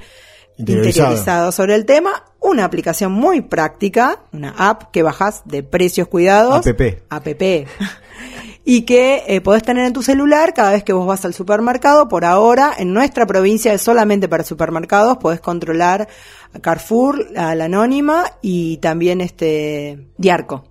interiorizado. 0.57 1.07
interiorizado 1.11 1.51
sobre 1.51 1.75
el 1.75 1.85
tema. 1.85 2.23
Una 2.39 2.65
aplicación 2.65 3.11
muy 3.11 3.41
práctica, 3.41 4.23
una 4.33 4.49
app 4.57 4.91
que 4.91 5.03
bajas 5.03 5.43
de 5.45 5.63
Precios 5.63 6.07
Cuidados. 6.07 6.65
APP. 6.65 7.03
APP. 7.09 7.67
y 8.63 8.83
que 8.83 9.23
eh, 9.27 9.41
podés 9.41 9.63
tener 9.63 9.85
en 9.85 9.93
tu 9.93 10.03
celular 10.03 10.53
cada 10.53 10.71
vez 10.71 10.83
que 10.83 10.93
vos 10.93 11.07
vas 11.07 11.25
al 11.25 11.33
supermercado. 11.33 12.07
Por 12.07 12.25
ahora, 12.25 12.73
en 12.77 12.93
nuestra 12.93 13.25
provincia 13.25 13.73
es 13.73 13.81
solamente 13.81 14.27
para 14.27 14.43
supermercados. 14.43 15.17
Podés 15.17 15.39
controlar 15.41 16.07
a 16.53 16.59
Carrefour, 16.59 17.29
a 17.35 17.55
la 17.55 17.65
Anónima 17.65 18.25
y 18.41 18.77
también 18.77 19.21
este 19.21 20.07
Diarco. 20.17 20.65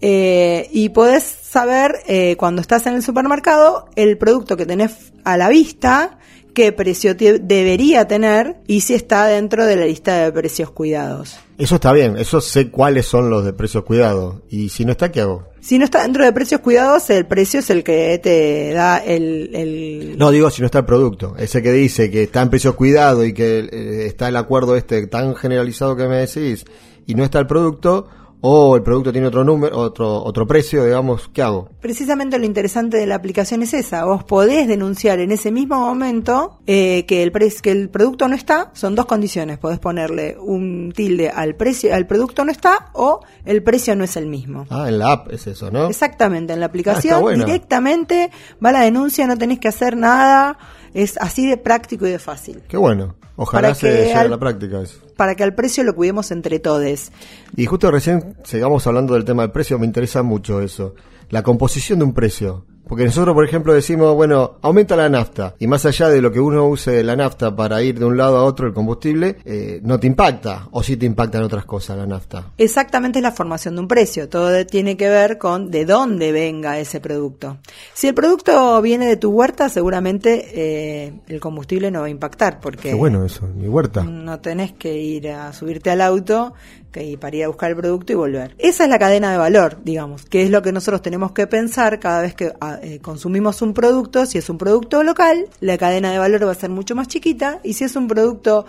Eh, 0.00 0.68
y 0.72 0.88
podés 0.88 1.22
saber 1.22 1.92
eh, 2.08 2.34
cuando 2.36 2.60
estás 2.60 2.86
en 2.86 2.94
el 2.94 3.02
supermercado 3.04 3.88
el 3.94 4.18
producto 4.18 4.56
que 4.56 4.66
tenés 4.66 5.12
a 5.22 5.36
la 5.36 5.48
vista, 5.48 6.18
qué 6.52 6.72
precio 6.72 7.16
te- 7.16 7.38
debería 7.38 8.08
tener 8.08 8.56
y 8.66 8.80
si 8.80 8.94
está 8.94 9.26
dentro 9.26 9.64
de 9.64 9.76
la 9.76 9.86
lista 9.86 10.16
de 10.24 10.32
precios 10.32 10.72
cuidados. 10.72 11.38
Eso 11.58 11.76
está 11.76 11.92
bien, 11.92 12.18
eso 12.18 12.40
sé 12.42 12.70
cuáles 12.70 13.06
son 13.06 13.30
los 13.30 13.44
de 13.44 13.52
precios 13.54 13.82
cuidados. 13.84 14.36
Y 14.50 14.68
si 14.68 14.84
no 14.84 14.92
está, 14.92 15.10
¿qué 15.10 15.22
hago? 15.22 15.44
Si 15.60 15.78
no 15.78 15.84
está 15.86 16.02
dentro 16.02 16.22
de 16.24 16.32
precios 16.32 16.60
cuidados, 16.60 17.08
el 17.10 17.26
precio 17.26 17.60
es 17.60 17.70
el 17.70 17.82
que 17.82 18.20
te 18.22 18.72
da 18.74 18.98
el... 18.98 19.50
el- 19.54 20.18
No, 20.18 20.30
digo 20.30 20.50
si 20.50 20.60
no 20.60 20.66
está 20.66 20.80
el 20.80 20.84
producto. 20.84 21.34
Ese 21.38 21.62
que 21.62 21.72
dice 21.72 22.10
que 22.10 22.24
está 22.24 22.42
en 22.42 22.50
precios 22.50 22.74
cuidados 22.74 23.26
y 23.26 23.32
que 23.32 23.60
eh, 23.60 24.06
está 24.06 24.28
el 24.28 24.36
acuerdo 24.36 24.76
este 24.76 25.06
tan 25.06 25.34
generalizado 25.34 25.96
que 25.96 26.06
me 26.06 26.18
decís 26.26 26.64
y 27.06 27.14
no 27.14 27.24
está 27.24 27.38
el 27.38 27.46
producto, 27.46 28.06
o 28.48 28.76
el 28.76 28.82
producto 28.82 29.10
tiene 29.10 29.26
otro 29.26 29.42
número, 29.42 29.76
otro, 29.76 30.22
otro 30.22 30.46
precio, 30.46 30.84
digamos, 30.84 31.28
¿qué 31.32 31.42
hago? 31.42 31.68
Precisamente 31.80 32.38
lo 32.38 32.44
interesante 32.44 32.96
de 32.96 33.04
la 33.04 33.16
aplicación 33.16 33.62
es 33.62 33.74
esa. 33.74 34.04
Vos 34.04 34.22
podés 34.22 34.68
denunciar 34.68 35.18
en 35.18 35.32
ese 35.32 35.50
mismo 35.50 35.80
momento 35.80 36.60
eh, 36.66 37.04
que, 37.06 37.24
el 37.24 37.32
que 37.32 37.70
el 37.72 37.88
producto 37.88 38.28
no 38.28 38.36
está. 38.36 38.70
Son 38.72 38.94
dos 38.94 39.06
condiciones. 39.06 39.58
Podés 39.58 39.80
ponerle 39.80 40.36
un 40.38 40.92
tilde 40.94 41.28
al 41.28 41.56
precio, 41.56 41.92
al 41.92 42.06
producto 42.06 42.44
no 42.44 42.52
está 42.52 42.90
o 42.92 43.20
el 43.44 43.64
precio 43.64 43.96
no 43.96 44.04
es 44.04 44.16
el 44.16 44.26
mismo. 44.26 44.64
Ah, 44.70 44.88
en 44.88 45.00
la 45.00 45.10
app 45.10 45.32
es 45.32 45.48
eso, 45.48 45.72
¿no? 45.72 45.88
Exactamente, 45.88 46.52
en 46.52 46.60
la 46.60 46.66
aplicación 46.66 47.24
directamente 47.34 48.30
va 48.64 48.70
la 48.70 48.82
denuncia, 48.82 49.26
no 49.26 49.36
tenés 49.36 49.58
que 49.58 49.68
hacer 49.68 49.96
nada. 49.96 50.56
Es 50.94 51.16
así 51.20 51.46
de 51.46 51.56
práctico 51.56 52.06
y 52.06 52.10
de 52.10 52.18
fácil. 52.18 52.62
Qué 52.68 52.76
bueno. 52.76 53.16
Ojalá 53.36 53.74
se 53.74 53.90
llegue 53.90 54.14
a 54.14 54.28
la 54.28 54.38
práctica 54.38 54.80
eso. 54.80 55.00
Para 55.16 55.34
que 55.34 55.44
al 55.44 55.54
precio 55.54 55.84
lo 55.84 55.94
cuidemos 55.94 56.30
entre 56.30 56.58
todos. 56.58 57.10
Y 57.54 57.66
justo 57.66 57.90
recién 57.90 58.36
sigamos 58.44 58.86
hablando 58.86 59.14
del 59.14 59.24
tema 59.24 59.42
del 59.42 59.52
precio, 59.52 59.78
me 59.78 59.86
interesa 59.86 60.22
mucho 60.22 60.60
eso. 60.60 60.94
La 61.28 61.42
composición 61.42 61.98
de 61.98 62.04
un 62.06 62.14
precio. 62.14 62.64
Porque 62.86 63.04
nosotros, 63.04 63.34
por 63.34 63.44
ejemplo, 63.44 63.74
decimos, 63.74 64.14
bueno, 64.14 64.58
aumenta 64.62 64.94
la 64.96 65.08
nafta. 65.08 65.54
Y 65.58 65.66
más 65.66 65.84
allá 65.86 66.08
de 66.08 66.22
lo 66.22 66.30
que 66.30 66.38
uno 66.40 66.66
use 66.66 67.02
la 67.02 67.16
nafta 67.16 67.54
para 67.54 67.82
ir 67.82 67.98
de 67.98 68.04
un 68.04 68.16
lado 68.16 68.36
a 68.36 68.44
otro 68.44 68.68
el 68.68 68.72
combustible, 68.72 69.36
eh, 69.44 69.80
no 69.82 69.98
te 69.98 70.06
impacta. 70.06 70.68
O 70.70 70.82
sí 70.82 70.96
te 70.96 71.04
impactan 71.04 71.42
otras 71.42 71.64
cosas 71.64 71.96
la 71.96 72.06
nafta. 72.06 72.52
Exactamente 72.56 73.18
es 73.18 73.22
la 73.24 73.32
formación 73.32 73.74
de 73.74 73.80
un 73.80 73.88
precio. 73.88 74.28
Todo 74.28 74.64
tiene 74.66 74.96
que 74.96 75.08
ver 75.08 75.36
con 75.38 75.70
de 75.70 75.84
dónde 75.84 76.30
venga 76.30 76.78
ese 76.78 77.00
producto. 77.00 77.58
Si 77.92 78.06
el 78.06 78.14
producto 78.14 78.80
viene 78.82 79.06
de 79.06 79.16
tu 79.16 79.30
huerta, 79.30 79.68
seguramente 79.68 80.46
eh, 80.54 81.12
el 81.26 81.40
combustible 81.40 81.90
no 81.90 82.00
va 82.00 82.06
a 82.06 82.10
impactar. 82.10 82.60
Porque 82.60 82.90
Qué 82.90 82.94
bueno 82.94 83.24
eso, 83.24 83.48
mi 83.48 83.66
huerta. 83.66 84.04
No 84.04 84.38
tenés 84.38 84.72
que 84.72 84.96
ir 84.96 85.30
a 85.30 85.52
subirte 85.52 85.90
al 85.90 86.00
auto 86.00 86.54
y 87.02 87.16
para 87.16 87.36
ir 87.36 87.44
a 87.44 87.48
buscar 87.48 87.70
el 87.70 87.76
producto 87.76 88.12
y 88.12 88.16
volver. 88.16 88.54
Esa 88.58 88.84
es 88.84 88.90
la 88.90 88.98
cadena 88.98 89.30
de 89.32 89.38
valor, 89.38 89.78
digamos, 89.84 90.24
que 90.24 90.42
es 90.42 90.50
lo 90.50 90.62
que 90.62 90.72
nosotros 90.72 91.02
tenemos 91.02 91.32
que 91.32 91.46
pensar 91.46 91.98
cada 92.00 92.22
vez 92.22 92.34
que 92.34 92.52
eh, 92.82 93.00
consumimos 93.00 93.62
un 93.62 93.74
producto. 93.74 94.26
Si 94.26 94.38
es 94.38 94.48
un 94.48 94.58
producto 94.58 95.02
local, 95.02 95.46
la 95.60 95.78
cadena 95.78 96.12
de 96.12 96.18
valor 96.18 96.46
va 96.46 96.52
a 96.52 96.54
ser 96.54 96.70
mucho 96.70 96.94
más 96.94 97.08
chiquita 97.08 97.60
y 97.62 97.74
si 97.74 97.84
es 97.84 97.96
un 97.96 98.08
producto 98.08 98.66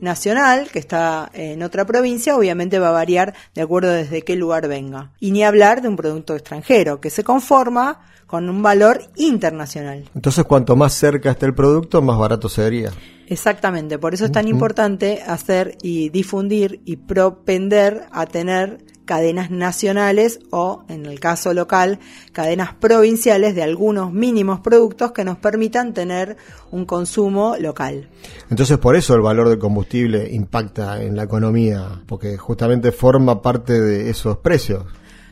nacional 0.00 0.68
que 0.72 0.78
está 0.78 1.30
en 1.32 1.62
otra 1.62 1.84
provincia, 1.84 2.36
obviamente 2.36 2.78
va 2.78 2.88
a 2.88 2.92
variar 2.92 3.34
de 3.54 3.62
acuerdo 3.62 3.90
desde 3.90 4.22
qué 4.22 4.36
lugar 4.36 4.68
venga. 4.68 5.12
Y 5.20 5.32
ni 5.32 5.44
hablar 5.44 5.82
de 5.82 5.88
un 5.88 5.96
producto 5.96 6.34
extranjero 6.34 7.00
que 7.00 7.10
se 7.10 7.24
conforma 7.24 8.00
con 8.26 8.48
un 8.48 8.62
valor 8.62 9.00
internacional. 9.16 10.04
Entonces, 10.14 10.44
cuanto 10.44 10.76
más 10.76 10.92
cerca 10.92 11.30
esté 11.30 11.46
el 11.46 11.54
producto, 11.54 12.02
más 12.02 12.18
barato 12.18 12.48
sería. 12.48 12.92
Exactamente, 13.26 13.98
por 13.98 14.14
eso 14.14 14.24
es 14.24 14.32
tan 14.32 14.48
importante 14.48 15.22
hacer 15.26 15.76
y 15.82 16.08
difundir 16.08 16.80
y 16.84 16.96
propender 16.96 18.06
a 18.10 18.26
tener 18.26 18.78
cadenas 19.08 19.50
nacionales 19.50 20.38
o, 20.50 20.84
en 20.90 21.06
el 21.06 21.18
caso 21.18 21.54
local, 21.54 21.98
cadenas 22.32 22.74
provinciales 22.74 23.54
de 23.54 23.62
algunos 23.62 24.12
mínimos 24.12 24.60
productos 24.60 25.12
que 25.12 25.24
nos 25.24 25.38
permitan 25.38 25.94
tener 25.94 26.36
un 26.70 26.84
consumo 26.84 27.56
local. 27.58 28.10
Entonces, 28.50 28.76
por 28.76 28.96
eso 28.96 29.14
el 29.14 29.22
valor 29.22 29.48
del 29.48 29.58
combustible 29.58 30.28
impacta 30.30 31.02
en 31.02 31.16
la 31.16 31.22
economía, 31.22 32.02
porque 32.06 32.36
justamente 32.36 32.92
forma 32.92 33.40
parte 33.40 33.80
de 33.80 34.10
esos 34.10 34.36
precios 34.36 34.84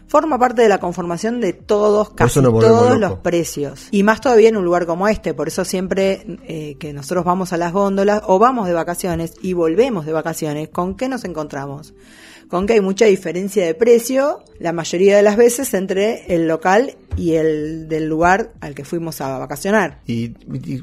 forma 0.08 0.38
parte 0.38 0.62
de 0.62 0.68
la 0.68 0.78
conformación 0.78 1.40
de 1.40 1.52
todos, 1.52 2.10
casi 2.10 2.40
todos 2.40 2.96
los 2.96 3.18
precios. 3.18 3.88
Y 3.90 4.04
más 4.04 4.20
todavía 4.20 4.48
en 4.48 4.56
un 4.56 4.64
lugar 4.64 4.86
como 4.86 5.08
este. 5.08 5.34
Por 5.34 5.48
eso 5.48 5.64
siempre 5.64 6.38
eh, 6.46 6.76
que 6.78 6.92
nosotros 6.92 7.24
vamos 7.24 7.52
a 7.52 7.56
las 7.56 7.72
góndolas 7.72 8.22
o 8.24 8.38
vamos 8.38 8.68
de 8.68 8.72
vacaciones 8.72 9.34
y 9.42 9.52
volvemos 9.52 10.06
de 10.06 10.12
vacaciones, 10.12 10.68
¿con 10.68 10.94
qué 10.94 11.08
nos 11.08 11.24
encontramos? 11.24 11.92
Con 12.48 12.66
que 12.66 12.74
hay 12.74 12.80
mucha 12.80 13.06
diferencia 13.06 13.64
de 13.64 13.74
precio 13.74 14.42
la 14.58 14.72
mayoría 14.72 15.16
de 15.16 15.22
las 15.22 15.36
veces 15.36 15.74
entre 15.74 16.34
el 16.34 16.48
local 16.48 16.94
y 17.16 17.34
el 17.34 17.88
del 17.88 18.08
lugar 18.08 18.52
al 18.60 18.74
que 18.74 18.84
fuimos 18.84 19.20
a 19.20 19.38
vacacionar. 19.38 20.00
Y, 20.06 20.34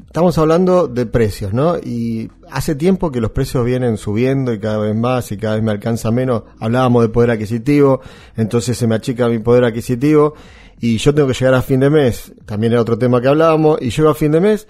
estamos 0.06 0.36
hablando 0.38 0.86
de 0.86 1.06
precios, 1.06 1.52
¿no? 1.52 1.76
Y 1.78 2.30
hace 2.50 2.74
tiempo 2.74 3.10
que 3.10 3.20
los 3.20 3.30
precios 3.30 3.64
vienen 3.64 3.96
subiendo 3.96 4.52
y 4.52 4.60
cada 4.60 4.78
vez 4.78 4.94
más 4.94 5.30
y 5.32 5.36
cada 5.36 5.54
vez 5.56 5.64
me 5.64 5.72
alcanza 5.72 6.10
menos. 6.10 6.44
Hablábamos 6.60 7.02
de 7.02 7.08
poder 7.08 7.30
adquisitivo, 7.30 8.00
entonces 8.36 8.76
se 8.76 8.86
me 8.86 8.94
achica 8.94 9.28
mi 9.28 9.38
poder 9.38 9.64
adquisitivo 9.64 10.34
y 10.80 10.98
yo 10.98 11.14
tengo 11.14 11.28
que 11.28 11.34
llegar 11.34 11.54
a 11.54 11.62
fin 11.62 11.80
de 11.80 11.88
mes, 11.88 12.32
también 12.44 12.72
era 12.72 12.82
otro 12.82 12.98
tema 12.98 13.20
que 13.20 13.28
hablábamos, 13.28 13.80
y 13.80 13.90
llego 13.90 14.10
a 14.10 14.14
fin 14.14 14.32
de 14.32 14.40
mes 14.40 14.66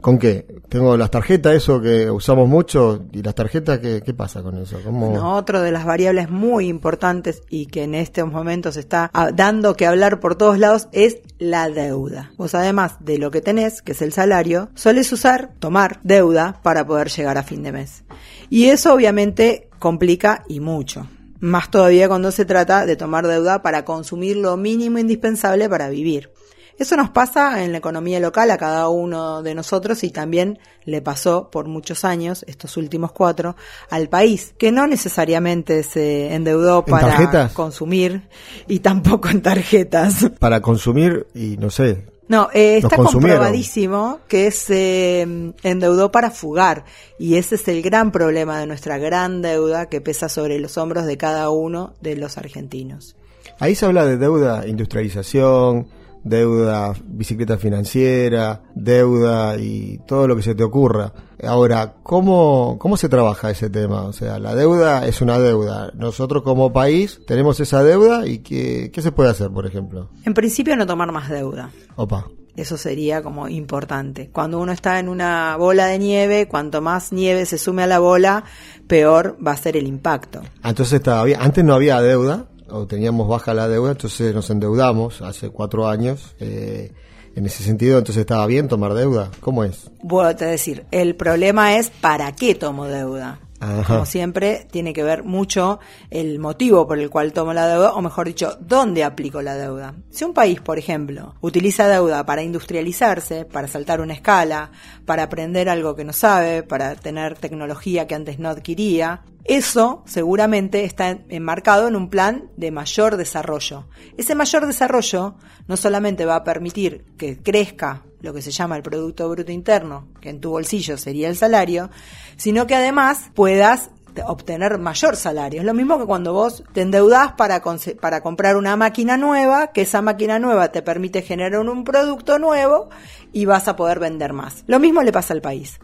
¿Con 0.00 0.18
qué? 0.18 0.46
Tengo 0.68 0.96
las 0.96 1.10
tarjetas, 1.10 1.54
eso 1.54 1.80
que 1.80 2.10
usamos 2.10 2.48
mucho, 2.48 3.04
y 3.12 3.22
las 3.22 3.34
tarjetas, 3.34 3.78
¿qué, 3.78 4.02
qué 4.04 4.14
pasa 4.14 4.42
con 4.42 4.58
eso? 4.58 4.78
¿Cómo... 4.84 5.42
de 5.62 5.72
las 5.72 5.84
variables 5.84 6.30
muy 6.30 6.68
importantes 6.68 7.42
y 7.48 7.66
que 7.66 7.84
en 7.84 7.94
estos 7.94 8.30
momentos 8.30 8.76
está 8.76 9.10
ah, 9.12 9.30
dando 9.32 9.74
que 9.74 9.86
hablar 9.86 10.20
por 10.20 10.36
todos 10.36 10.58
lados 10.58 10.88
es 10.92 11.18
la 11.38 11.68
deuda. 11.68 12.32
Vos 12.36 12.54
además 12.54 12.96
de 13.00 13.18
lo 13.18 13.30
que 13.30 13.40
tenés, 13.40 13.82
que 13.82 13.92
es 13.92 14.02
el 14.02 14.12
salario, 14.12 14.70
sueles 14.74 15.10
usar, 15.12 15.50
tomar 15.58 16.00
deuda 16.02 16.60
para 16.62 16.86
poder 16.86 17.08
llegar 17.08 17.38
a 17.38 17.42
fin 17.42 17.62
de 17.62 17.72
mes. 17.72 18.04
Y 18.50 18.66
eso 18.66 18.94
obviamente 18.94 19.68
complica 19.78 20.44
y 20.48 20.60
mucho. 20.60 21.06
Más 21.40 21.70
todavía 21.70 22.08
cuando 22.08 22.32
se 22.32 22.44
trata 22.44 22.86
de 22.86 22.96
tomar 22.96 23.26
deuda 23.26 23.62
para 23.62 23.84
consumir 23.84 24.36
lo 24.36 24.56
mínimo 24.56 24.98
indispensable 24.98 25.68
para 25.68 25.88
vivir. 25.88 26.30
Eso 26.78 26.96
nos 26.96 27.10
pasa 27.10 27.64
en 27.64 27.72
la 27.72 27.78
economía 27.78 28.20
local 28.20 28.50
a 28.50 28.58
cada 28.58 28.88
uno 28.88 29.42
de 29.42 29.54
nosotros 29.54 30.04
y 30.04 30.10
también 30.10 30.58
le 30.84 31.00
pasó 31.00 31.50
por 31.50 31.66
muchos 31.66 32.04
años, 32.04 32.44
estos 32.46 32.76
últimos 32.76 33.12
cuatro, 33.12 33.56
al 33.90 34.08
país, 34.08 34.54
que 34.58 34.72
no 34.72 34.86
necesariamente 34.86 35.82
se 35.82 36.34
endeudó 36.34 36.84
para 36.84 37.48
consumir 37.54 38.28
y 38.68 38.80
tampoco 38.80 39.28
en 39.28 39.42
tarjetas. 39.42 40.30
Para 40.38 40.60
consumir 40.60 41.26
y 41.34 41.56
no 41.56 41.70
sé, 41.70 42.04
no, 42.28 42.48
eh, 42.52 42.78
está 42.78 42.96
comprobadísimo 42.96 44.20
que 44.26 44.50
se 44.50 45.20
em, 45.20 45.52
endeudó 45.62 46.10
para 46.10 46.30
fugar 46.30 46.84
y 47.18 47.36
ese 47.36 47.54
es 47.54 47.68
el 47.68 47.82
gran 47.82 48.10
problema 48.10 48.58
de 48.58 48.66
nuestra 48.66 48.98
gran 48.98 49.42
deuda 49.42 49.88
que 49.88 50.00
pesa 50.00 50.28
sobre 50.28 50.58
los 50.58 50.76
hombros 50.76 51.06
de 51.06 51.16
cada 51.16 51.50
uno 51.50 51.94
de 52.00 52.16
los 52.16 52.36
argentinos. 52.36 53.14
Ahí 53.60 53.76
se 53.76 53.86
habla 53.86 54.04
de 54.04 54.16
deuda, 54.16 54.66
industrialización, 54.66 55.86
deuda, 56.26 56.92
bicicleta 57.04 57.56
financiera, 57.56 58.62
deuda 58.74 59.56
y 59.56 59.98
todo 60.06 60.26
lo 60.26 60.36
que 60.36 60.42
se 60.42 60.54
te 60.54 60.64
ocurra. 60.64 61.12
Ahora, 61.42 61.94
¿cómo, 62.02 62.76
¿cómo 62.80 62.96
se 62.96 63.08
trabaja 63.08 63.50
ese 63.50 63.70
tema? 63.70 64.02
O 64.02 64.12
sea, 64.12 64.38
la 64.38 64.54
deuda 64.54 65.06
es 65.06 65.20
una 65.20 65.38
deuda. 65.38 65.92
Nosotros 65.94 66.42
como 66.42 66.72
país 66.72 67.20
tenemos 67.26 67.60
esa 67.60 67.84
deuda 67.84 68.26
y 68.26 68.38
¿qué, 68.38 68.90
qué 68.92 69.02
se 69.02 69.12
puede 69.12 69.30
hacer, 69.30 69.50
por 69.50 69.66
ejemplo? 69.66 70.10
En 70.24 70.34
principio 70.34 70.76
no 70.76 70.86
tomar 70.86 71.12
más 71.12 71.30
deuda. 71.30 71.70
Opa. 71.94 72.26
Eso 72.56 72.78
sería 72.78 73.22
como 73.22 73.48
importante. 73.48 74.30
Cuando 74.32 74.58
uno 74.58 74.72
está 74.72 74.98
en 74.98 75.10
una 75.10 75.56
bola 75.58 75.86
de 75.86 75.98
nieve, 75.98 76.48
cuanto 76.48 76.80
más 76.80 77.12
nieve 77.12 77.44
se 77.44 77.58
sume 77.58 77.82
a 77.82 77.86
la 77.86 77.98
bola, 77.98 78.44
peor 78.88 79.36
va 79.46 79.52
a 79.52 79.56
ser 79.58 79.76
el 79.76 79.86
impacto. 79.86 80.40
Ah, 80.62 80.70
entonces 80.70 81.02
bien. 81.24 81.38
Antes 81.40 81.62
no 81.62 81.74
había 81.74 82.00
deuda 82.00 82.46
o 82.70 82.86
teníamos 82.86 83.28
baja 83.28 83.54
la 83.54 83.68
deuda, 83.68 83.92
entonces 83.92 84.34
nos 84.34 84.50
endeudamos 84.50 85.22
hace 85.22 85.50
cuatro 85.50 85.88
años. 85.88 86.34
Eh, 86.40 86.92
en 87.36 87.44
ese 87.44 87.62
sentido, 87.62 87.98
entonces 87.98 88.22
estaba 88.22 88.46
bien 88.46 88.66
tomar 88.66 88.94
deuda. 88.94 89.30
¿Cómo 89.40 89.62
es? 89.62 89.90
Bueno, 90.02 90.34
te 90.34 90.46
decir, 90.46 90.86
el 90.90 91.14
problema 91.16 91.76
es 91.76 91.90
para 91.90 92.32
qué 92.32 92.54
tomo 92.54 92.86
deuda. 92.86 93.40
Como 93.58 94.04
siempre, 94.04 94.66
tiene 94.70 94.92
que 94.92 95.02
ver 95.02 95.24
mucho 95.24 95.80
el 96.10 96.38
motivo 96.38 96.86
por 96.86 96.98
el 96.98 97.08
cual 97.10 97.32
tomo 97.32 97.52
la 97.52 97.66
deuda, 97.66 97.92
o 97.94 98.02
mejor 98.02 98.26
dicho, 98.26 98.56
dónde 98.60 99.04
aplico 99.04 99.40
la 99.40 99.54
deuda. 99.54 99.94
Si 100.10 100.24
un 100.24 100.34
país, 100.34 100.60
por 100.60 100.78
ejemplo, 100.78 101.34
utiliza 101.40 101.88
deuda 101.88 102.26
para 102.26 102.42
industrializarse, 102.42 103.44
para 103.44 103.68
saltar 103.68 104.00
una 104.00 104.14
escala, 104.14 104.70
para 105.04 105.24
aprender 105.24 105.68
algo 105.68 105.96
que 105.96 106.04
no 106.04 106.12
sabe, 106.12 106.62
para 106.62 106.96
tener 106.96 107.36
tecnología 107.38 108.06
que 108.06 108.14
antes 108.14 108.38
no 108.38 108.48
adquiría, 108.48 109.22
eso 109.44 110.02
seguramente 110.06 110.84
está 110.84 111.20
enmarcado 111.28 111.86
en 111.86 111.94
un 111.94 112.10
plan 112.10 112.50
de 112.56 112.72
mayor 112.72 113.16
desarrollo. 113.16 113.86
Ese 114.16 114.34
mayor 114.34 114.66
desarrollo 114.66 115.36
no 115.68 115.76
solamente 115.76 116.26
va 116.26 116.36
a 116.36 116.44
permitir 116.44 117.04
que 117.16 117.38
crezca 117.40 118.02
lo 118.20 118.32
que 118.32 118.42
se 118.42 118.50
llama 118.50 118.76
el 118.76 118.82
Producto 118.82 119.28
Bruto 119.28 119.52
Interno, 119.52 120.08
que 120.20 120.30
en 120.30 120.40
tu 120.40 120.50
bolsillo 120.50 120.96
sería 120.96 121.28
el 121.28 121.36
salario, 121.36 121.90
sino 122.36 122.66
que 122.66 122.74
además 122.74 123.30
puedas 123.34 123.90
obtener 124.26 124.78
mayor 124.78 125.16
salario. 125.16 125.60
Es 125.60 125.66
lo 125.66 125.74
mismo 125.74 125.98
que 125.98 126.06
cuando 126.06 126.32
vos 126.32 126.64
te 126.72 126.82
endeudás 126.82 127.32
para, 127.32 127.62
para 128.00 128.20
comprar 128.22 128.56
una 128.56 128.76
máquina 128.76 129.16
nueva, 129.16 129.68
que 129.68 129.82
esa 129.82 130.02
máquina 130.02 130.38
nueva 130.38 130.72
te 130.72 130.82
permite 130.82 131.22
generar 131.22 131.60
un 131.60 131.84
producto 131.84 132.38
nuevo 132.38 132.88
y 133.32 133.44
vas 133.44 133.68
a 133.68 133.76
poder 133.76 133.98
vender 133.98 134.32
más. 134.32 134.64
Lo 134.66 134.78
mismo 134.78 135.02
le 135.02 135.12
pasa 135.12 135.34
al 135.34 135.42
país. 135.42 135.78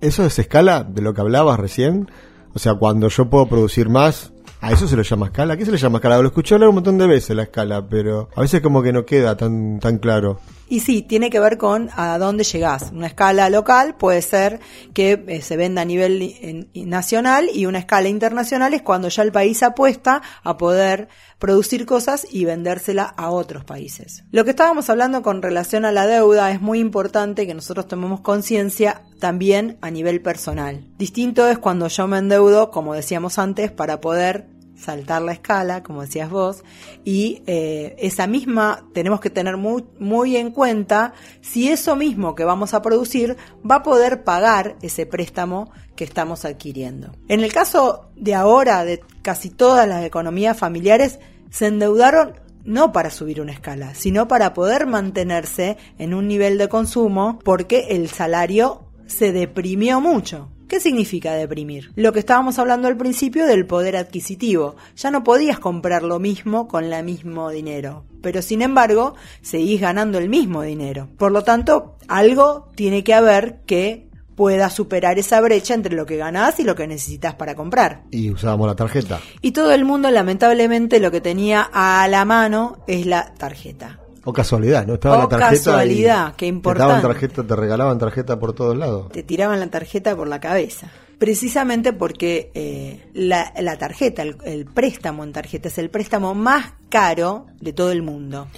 ¿Eso 0.00 0.24
es 0.24 0.38
escala 0.38 0.84
de 0.84 1.02
lo 1.02 1.14
que 1.14 1.20
hablabas 1.20 1.58
recién? 1.58 2.10
O 2.54 2.58
sea, 2.58 2.74
cuando 2.74 3.08
yo 3.08 3.28
puedo 3.28 3.46
producir 3.46 3.88
más, 3.88 4.32
¿A 4.62 4.72
eso 4.72 4.88
se 4.88 4.96
lo 4.96 5.02
llama 5.02 5.26
escala? 5.26 5.56
¿Qué 5.56 5.66
se 5.66 5.70
le 5.70 5.76
llama 5.76 5.98
escala? 5.98 6.18
Lo 6.18 6.28
escuché 6.28 6.54
hablar 6.54 6.70
un 6.70 6.76
montón 6.76 6.96
de 6.96 7.06
veces 7.06 7.36
la 7.36 7.44
escala, 7.44 7.86
pero 7.86 8.30
a 8.34 8.40
veces 8.40 8.62
como 8.62 8.82
que 8.82 8.90
no 8.90 9.04
queda 9.04 9.36
tan, 9.36 9.78
tan 9.80 9.98
claro. 9.98 10.40
Y 10.68 10.80
sí, 10.80 11.02
tiene 11.02 11.30
que 11.30 11.40
ver 11.40 11.58
con 11.58 11.90
a 11.96 12.18
dónde 12.18 12.44
llegás. 12.44 12.90
Una 12.92 13.06
escala 13.06 13.48
local 13.50 13.96
puede 13.96 14.22
ser 14.22 14.60
que 14.94 15.24
eh, 15.28 15.42
se 15.42 15.56
venda 15.56 15.82
a 15.82 15.84
nivel 15.84 16.68
nacional 16.74 17.48
y 17.52 17.66
una 17.66 17.78
escala 17.78 18.08
internacional 18.08 18.74
es 18.74 18.82
cuando 18.82 19.08
ya 19.08 19.22
el 19.22 19.32
país 19.32 19.62
apuesta 19.62 20.22
a 20.42 20.56
poder 20.56 21.08
producir 21.38 21.86
cosas 21.86 22.26
y 22.30 22.44
vendérsela 22.44 23.04
a 23.04 23.30
otros 23.30 23.64
países. 23.64 24.24
Lo 24.30 24.44
que 24.44 24.50
estábamos 24.50 24.90
hablando 24.90 25.22
con 25.22 25.42
relación 25.42 25.84
a 25.84 25.92
la 25.92 26.06
deuda 26.06 26.50
es 26.50 26.60
muy 26.60 26.80
importante 26.80 27.46
que 27.46 27.54
nosotros 27.54 27.86
tomemos 27.86 28.20
conciencia 28.20 29.02
también 29.20 29.78
a 29.82 29.90
nivel 29.90 30.20
personal. 30.20 30.84
Distinto 30.98 31.48
es 31.48 31.58
cuando 31.58 31.88
yo 31.88 32.06
me 32.06 32.18
endeudo, 32.18 32.70
como 32.70 32.94
decíamos 32.94 33.38
antes, 33.38 33.70
para 33.70 34.00
poder 34.00 34.46
saltar 34.76 35.22
la 35.22 35.32
escala, 35.32 35.82
como 35.82 36.02
decías 36.02 36.30
vos, 36.30 36.64
y 37.04 37.42
eh, 37.46 37.96
esa 37.98 38.26
misma 38.26 38.86
tenemos 38.92 39.20
que 39.20 39.30
tener 39.30 39.56
muy, 39.56 39.84
muy 39.98 40.36
en 40.36 40.50
cuenta 40.50 41.14
si 41.40 41.68
eso 41.68 41.96
mismo 41.96 42.34
que 42.34 42.44
vamos 42.44 42.74
a 42.74 42.82
producir 42.82 43.36
va 43.68 43.76
a 43.76 43.82
poder 43.82 44.24
pagar 44.24 44.76
ese 44.82 45.06
préstamo 45.06 45.70
que 45.96 46.04
estamos 46.04 46.44
adquiriendo. 46.44 47.12
En 47.28 47.40
el 47.40 47.52
caso 47.52 48.10
de 48.16 48.34
ahora, 48.34 48.84
de 48.84 49.00
casi 49.22 49.50
todas 49.50 49.88
las 49.88 50.04
economías 50.04 50.56
familiares, 50.56 51.18
se 51.50 51.66
endeudaron 51.66 52.34
no 52.64 52.92
para 52.92 53.10
subir 53.10 53.40
una 53.40 53.52
escala, 53.52 53.94
sino 53.94 54.28
para 54.28 54.52
poder 54.52 54.86
mantenerse 54.86 55.76
en 55.98 56.14
un 56.14 56.26
nivel 56.28 56.58
de 56.58 56.68
consumo 56.68 57.38
porque 57.44 57.86
el 57.90 58.08
salario 58.08 58.86
se 59.06 59.32
deprimió 59.32 60.00
mucho. 60.00 60.50
¿Qué 60.68 60.80
significa 60.80 61.34
deprimir? 61.34 61.92
Lo 61.94 62.12
que 62.12 62.18
estábamos 62.18 62.58
hablando 62.58 62.88
al 62.88 62.96
principio 62.96 63.46
del 63.46 63.66
poder 63.66 63.96
adquisitivo. 63.96 64.74
Ya 64.96 65.12
no 65.12 65.22
podías 65.22 65.60
comprar 65.60 66.02
lo 66.02 66.18
mismo 66.18 66.66
con 66.66 66.92
el 66.92 67.04
mismo 67.04 67.50
dinero, 67.50 68.04
pero 68.20 68.42
sin 68.42 68.62
embargo 68.62 69.14
seguís 69.42 69.80
ganando 69.80 70.18
el 70.18 70.28
mismo 70.28 70.62
dinero. 70.62 71.08
Por 71.18 71.30
lo 71.30 71.42
tanto, 71.42 71.96
algo 72.08 72.68
tiene 72.74 73.04
que 73.04 73.14
haber 73.14 73.60
que 73.64 74.08
pueda 74.34 74.68
superar 74.68 75.18
esa 75.20 75.40
brecha 75.40 75.74
entre 75.74 75.94
lo 75.94 76.04
que 76.04 76.16
ganás 76.16 76.58
y 76.58 76.64
lo 76.64 76.74
que 76.74 76.88
necesitas 76.88 77.36
para 77.36 77.54
comprar. 77.54 78.02
Y 78.10 78.30
usábamos 78.30 78.66
la 78.66 78.74
tarjeta. 78.74 79.20
Y 79.40 79.52
todo 79.52 79.72
el 79.72 79.84
mundo 79.84 80.10
lamentablemente 80.10 80.98
lo 80.98 81.12
que 81.12 81.20
tenía 81.20 81.62
a 81.72 82.06
la 82.08 82.24
mano 82.24 82.78
es 82.88 83.06
la 83.06 83.34
tarjeta. 83.34 84.00
O 84.26 84.32
casualidad, 84.32 84.86
¿no? 84.86 84.94
Estaba 84.94 85.16
O 85.18 85.20
la 85.22 85.28
tarjeta. 85.28 85.54
y 85.54 85.56
casualidad, 85.64 86.30
qué 86.32 86.36
Te 86.36 86.46
importante. 86.48 86.86
daban 86.92 87.02
tarjeta, 87.02 87.42
te 87.44 87.56
regalaban 87.56 87.98
tarjeta 87.98 88.38
por 88.38 88.52
todos 88.52 88.76
lados. 88.76 89.10
te 89.12 89.22
tiraban 89.22 89.58
la 89.60 89.68
tarjeta 89.68 90.14
por 90.14 90.28
la 90.28 90.40
cabeza. 90.40 90.90
Precisamente 91.18 91.94
porque 91.94 92.50
eh, 92.54 93.08
la, 93.14 93.52
la 93.58 93.78
tarjeta, 93.78 94.22
el, 94.22 94.36
el 94.44 94.66
préstamo 94.66 95.24
en 95.24 95.32
tarjeta 95.32 95.68
es 95.68 95.78
el 95.78 95.88
préstamo 95.88 96.34
más 96.34 96.74
caro 96.90 97.46
de 97.60 97.72
todo 97.72 97.90
el 97.92 98.02
mundo. 98.02 98.48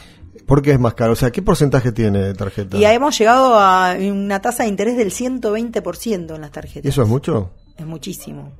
¿Por 0.46 0.62
qué 0.62 0.72
es 0.72 0.80
más 0.80 0.94
caro? 0.94 1.12
O 1.12 1.16
sea, 1.16 1.30
¿qué 1.30 1.42
porcentaje 1.42 1.92
tiene 1.92 2.20
de 2.20 2.34
tarjeta? 2.34 2.76
Y 2.76 2.84
hemos 2.84 3.16
llegado 3.18 3.54
a 3.58 3.94
una 4.00 4.40
tasa 4.40 4.62
de 4.64 4.70
interés 4.70 4.96
del 4.96 5.10
120% 5.12 6.34
en 6.34 6.40
las 6.40 6.50
tarjetas. 6.50 6.84
¿Y 6.84 6.88
eso 6.88 7.02
es 7.02 7.08
mucho? 7.08 7.52
Es 7.76 7.86
muchísimo. 7.86 8.52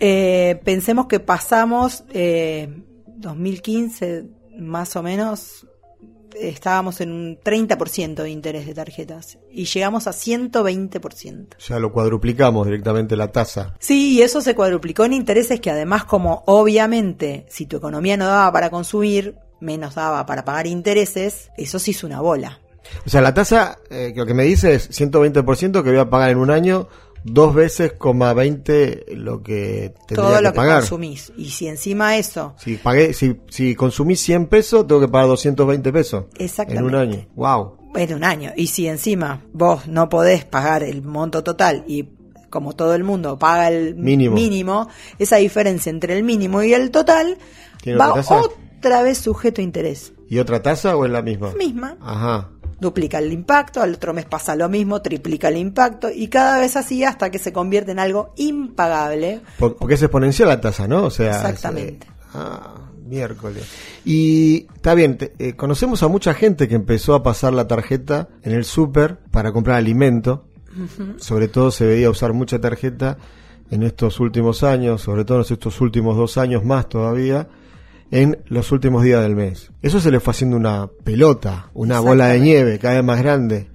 Eh, 0.00 0.60
pensemos 0.64 1.06
que 1.06 1.20
pasamos 1.20 2.04
eh, 2.12 2.68
2015 3.06 4.24
más 4.58 4.96
o 4.96 5.02
menos 5.02 5.66
estábamos 6.40 7.00
en 7.00 7.12
un 7.12 7.38
30% 7.38 8.22
de 8.22 8.30
interés 8.30 8.66
de 8.66 8.74
tarjetas 8.74 9.38
y 9.50 9.64
llegamos 9.64 10.06
a 10.06 10.12
120%. 10.12 11.56
O 11.56 11.60
sea, 11.60 11.78
lo 11.78 11.92
cuadruplicamos 11.92 12.66
directamente 12.66 13.16
la 13.16 13.28
tasa. 13.28 13.74
Sí, 13.78 14.14
y 14.14 14.22
eso 14.22 14.40
se 14.40 14.54
cuadruplicó 14.54 15.04
en 15.04 15.12
intereses 15.12 15.60
que 15.60 15.70
además 15.70 16.04
como 16.04 16.42
obviamente 16.46 17.46
si 17.48 17.66
tu 17.66 17.76
economía 17.76 18.16
no 18.16 18.26
daba 18.26 18.52
para 18.52 18.70
consumir, 18.70 19.36
menos 19.60 19.94
daba 19.94 20.26
para 20.26 20.44
pagar 20.44 20.66
intereses, 20.66 21.50
eso 21.56 21.78
sí 21.78 21.92
es 21.92 22.04
una 22.04 22.20
bola. 22.20 22.60
O 23.06 23.10
sea, 23.10 23.20
la 23.20 23.32
tasa, 23.32 23.78
eh, 23.90 24.12
que 24.12 24.20
lo 24.20 24.26
que 24.26 24.34
me 24.34 24.44
dice 24.44 24.74
es 24.74 24.90
120% 24.90 25.82
que 25.82 25.90
voy 25.90 25.98
a 25.98 26.10
pagar 26.10 26.30
en 26.30 26.38
un 26.38 26.50
año 26.50 26.88
dos 27.24 27.54
veces, 27.54 27.92
coma 27.92 28.32
20 28.34 29.06
lo 29.16 29.42
que 29.42 29.94
tendría 30.06 30.16
Todo 30.28 30.36
que 30.36 30.42
lo 30.42 30.52
que 30.52 30.56
pagar. 30.56 30.80
consumís. 30.80 31.32
Y 31.36 31.50
si 31.50 31.68
encima 31.68 32.16
eso 32.16 32.54
Si 32.58 32.76
pagué, 32.76 33.12
si, 33.14 33.36
si 33.48 33.74
consumí 33.74 34.16
100 34.16 34.46
pesos, 34.46 34.86
tengo 34.86 35.00
que 35.00 35.08
pagar 35.08 35.28
220 35.28 35.92
pesos. 35.92 36.24
Exactamente. 36.38 36.88
En 36.88 36.94
un 36.94 37.00
año. 37.00 37.26
Wow. 37.34 37.76
en 37.94 38.14
un 38.14 38.24
año. 38.24 38.52
Y 38.56 38.66
si 38.68 38.86
encima 38.88 39.42
vos 39.52 39.86
no 39.86 40.08
podés 40.08 40.44
pagar 40.44 40.82
el 40.82 41.02
monto 41.02 41.42
total 41.44 41.84
y 41.86 42.08
como 42.50 42.74
todo 42.74 42.94
el 42.94 43.02
mundo 43.04 43.38
paga 43.38 43.68
el 43.68 43.94
Mínimo. 43.94 44.34
mínimo, 44.34 44.88
esa 45.18 45.36
diferencia 45.36 45.88
entre 45.90 46.16
el 46.18 46.22
mínimo 46.22 46.62
y 46.62 46.74
el 46.74 46.90
total 46.90 47.38
¿Tiene 47.82 47.98
va 47.98 48.12
otra 48.12 49.02
vez 49.02 49.18
sujeto 49.18 49.60
a 49.60 49.64
interés. 49.64 50.12
¿Y 50.28 50.38
otra 50.38 50.60
tasa 50.62 50.96
o 50.96 51.04
es 51.06 51.10
la 51.10 51.22
misma? 51.22 51.52
Misma. 51.54 51.96
Ajá. 52.00 52.50
Duplica 52.82 53.18
el 53.18 53.32
impacto, 53.32 53.80
al 53.80 53.94
otro 53.94 54.12
mes 54.12 54.26
pasa 54.26 54.54
lo 54.56 54.68
mismo, 54.68 55.00
triplica 55.00 55.48
el 55.48 55.56
impacto 55.56 56.10
y 56.14 56.28
cada 56.28 56.58
vez 56.58 56.76
así 56.76 57.04
hasta 57.04 57.30
que 57.30 57.38
se 57.38 57.52
convierte 57.52 57.92
en 57.92 57.98
algo 57.98 58.34
impagable. 58.36 59.40
Por- 59.58 59.76
porque 59.76 59.94
es 59.94 60.02
exponencial 60.02 60.48
la 60.48 60.60
tasa, 60.60 60.86
¿no? 60.88 61.04
O 61.04 61.10
sea, 61.10 61.28
Exactamente. 61.36 62.06
es, 62.06 62.12
eh, 62.12 62.28
ah, 62.34 62.74
miércoles. 63.06 63.64
Y 64.04 64.66
está 64.74 64.94
bien, 64.94 65.16
te- 65.16 65.32
eh, 65.38 65.54
conocemos 65.54 66.02
a 66.02 66.08
mucha 66.08 66.34
gente 66.34 66.68
que 66.68 66.74
empezó 66.74 67.14
a 67.14 67.22
pasar 67.22 67.52
la 67.52 67.66
tarjeta 67.68 68.28
en 68.42 68.52
el 68.52 68.64
súper 68.64 69.16
para 69.30 69.52
comprar 69.52 69.76
alimento. 69.76 70.44
Sobre 71.18 71.48
todo 71.48 71.70
se 71.70 71.86
veía 71.86 72.08
usar 72.10 72.32
mucha 72.32 72.58
tarjeta 72.58 73.18
en 73.70 73.82
estos 73.82 74.18
últimos 74.20 74.62
años, 74.62 75.02
sobre 75.02 75.24
todo 75.24 75.38
en 75.38 75.52
estos 75.52 75.80
últimos 75.80 76.16
dos 76.16 76.36
años 76.38 76.64
más 76.64 76.88
todavía, 76.88 77.46
en 78.12 78.38
los 78.46 78.70
últimos 78.72 79.02
días 79.02 79.22
del 79.22 79.34
mes. 79.34 79.72
Eso 79.80 79.98
se 79.98 80.10
le 80.12 80.20
fue 80.20 80.32
haciendo 80.32 80.56
una 80.56 80.88
pelota, 81.02 81.70
una 81.72 81.98
bola 81.98 82.28
de 82.28 82.40
nieve 82.40 82.78
cada 82.78 82.96
vez 82.96 83.04
más 83.04 83.20
grande. 83.20 83.68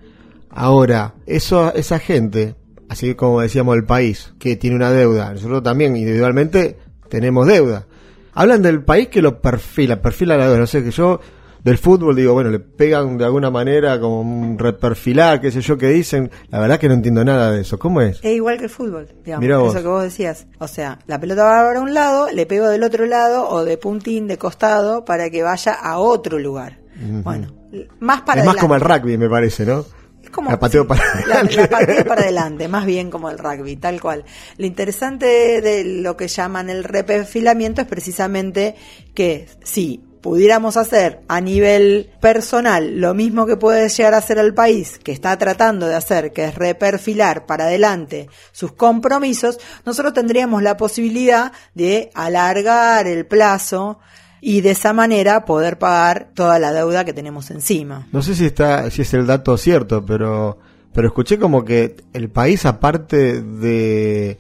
Ahora, 0.50 1.16
eso, 1.26 1.74
esa 1.74 2.00
gente, 2.00 2.56
así 2.88 3.16
como 3.16 3.42
decíamos 3.42 3.76
el 3.76 3.84
país, 3.84 4.34
que 4.40 4.56
tiene 4.56 4.76
una 4.76 4.92
deuda, 4.92 5.34
nosotros 5.34 5.64
también 5.64 5.98
individualmente 5.98 6.78
tenemos 7.10 7.48
deuda. 7.48 7.88
Hablan 8.34 8.62
del 8.62 8.84
país 8.84 9.08
que 9.08 9.24
lo 9.24 9.42
perfila, 9.42 10.04
perfila 10.04 10.38
la 10.38 10.46
deuda. 10.46 10.60
No 10.60 10.68
sé, 10.68 10.84
que 10.84 10.92
yo 10.92 11.20
del 11.64 11.78
fútbol 11.78 12.16
digo, 12.16 12.34
bueno, 12.34 12.50
le 12.50 12.60
pegan 12.60 13.18
de 13.18 13.26
alguna 13.26 13.50
manera 13.50 14.00
como 14.00 14.22
un 14.22 14.58
reperfilar, 14.58 15.42
qué 15.42 15.52
sé 15.52 15.62
yo, 15.62 15.78
que 15.78 15.88
dicen. 15.90 16.32
La 16.50 16.60
verdad 16.60 16.80
que 16.80 16.88
no 16.88 16.94
entiendo 16.94 17.24
nada 17.26 17.52
de 17.52 17.62
eso. 17.62 17.78
¿Cómo 17.80 18.02
es? 18.02 18.18
Es 18.24 18.36
igual 18.36 18.58
que 18.58 18.66
el 18.66 18.70
fútbol, 18.70 19.08
digamos, 19.26 19.42
Mirá 19.42 19.58
vos. 19.58 19.74
eso 19.74 19.82
que 19.84 19.88
vos 19.90 20.04
decías. 20.04 20.48
O 20.60 20.68
sea, 20.68 21.00
la 21.08 21.20
pelota 21.20 21.44
va 21.44 21.68
para 21.68 21.82
un 21.82 21.94
lado, 21.94 22.30
le 22.32 22.46
pego 22.46 22.68
del 22.70 22.84
otro 22.84 23.06
lado 23.06 23.50
o 23.50 23.66
de 23.66 23.78
puntín, 23.78 24.28
de 24.28 24.38
costado, 24.38 25.04
para 25.06 25.30
que 25.30 25.44
vaya 25.44 25.74
a 25.74 25.98
otro 26.00 26.40
lugar. 26.40 26.80
Bueno, 27.24 27.54
más 28.00 28.22
para 28.22 28.42
es 28.42 28.46
más 28.46 28.56
adelante. 28.56 28.62
como 28.62 28.76
el 28.76 28.82
rugby, 28.82 29.18
me 29.18 29.30
parece, 29.30 29.66
¿no? 29.66 29.86
Es 30.24 30.32
como 30.32 30.50
La 30.50 30.60
pateo 30.60 30.82
sí, 30.84 30.88
para 30.90 31.04
la- 31.06 31.12
adelante. 31.12 31.56
la 31.58 31.68
pateo 31.70 32.06
para 32.06 32.22
adelante, 32.24 32.68
más 32.68 32.86
bien 32.86 33.10
como 33.12 33.30
el 33.30 33.38
rugby, 33.38 33.76
tal 33.78 34.02
cual. 34.02 34.26
Lo 34.58 34.66
interesante 34.66 35.62
de 35.62 35.84
lo 36.02 36.18
que 36.18 36.28
llaman 36.28 36.70
el 36.70 36.84
reperfilamiento 36.84 37.82
es 37.82 37.88
precisamente 37.88 38.76
que 39.14 39.48
si 39.64 40.02
pudiéramos 40.22 40.78
hacer 40.78 41.22
a 41.28 41.42
nivel 41.42 42.10
personal 42.20 43.00
lo 43.00 43.14
mismo 43.14 43.46
que 43.46 43.58
puede 43.58 43.90
llegar 43.90 44.14
a 44.14 44.18
hacer 44.18 44.38
el 44.38 44.54
país, 44.54 45.00
que 45.04 45.12
está 45.12 45.38
tratando 45.38 45.88
de 45.88 45.96
hacer, 45.96 46.34
que 46.34 46.46
es 46.46 46.56
reperfilar 46.56 47.46
para 47.46 47.66
adelante 47.66 48.30
sus 48.52 48.72
compromisos, 48.72 49.60
nosotros 49.86 50.14
tendríamos 50.14 50.64
la 50.64 50.78
posibilidad 50.78 51.52
de 51.74 52.12
alargar 52.14 53.08
el 53.08 53.26
plazo 53.26 54.00
y 54.42 54.62
de 54.62 54.72
esa 54.72 54.94
manera 54.94 55.46
poder 55.46 55.78
pagar 55.78 56.30
toda 56.34 56.60
la 56.60 56.72
deuda 56.72 57.06
que 57.06 57.14
tenemos 57.14 57.52
encima. 57.52 58.08
No 58.12 58.22
sé 58.22 58.36
si 58.36 58.46
está, 58.46 58.90
si 58.92 59.02
es 59.02 59.14
el 59.14 59.26
dato 59.26 59.58
cierto, 59.58 60.06
pero, 60.06 60.58
pero 60.94 61.08
escuché 61.08 61.40
como 61.40 61.66
que 61.66 61.96
el 62.14 62.30
país, 62.30 62.66
aparte 62.66 63.42
de, 63.42 64.38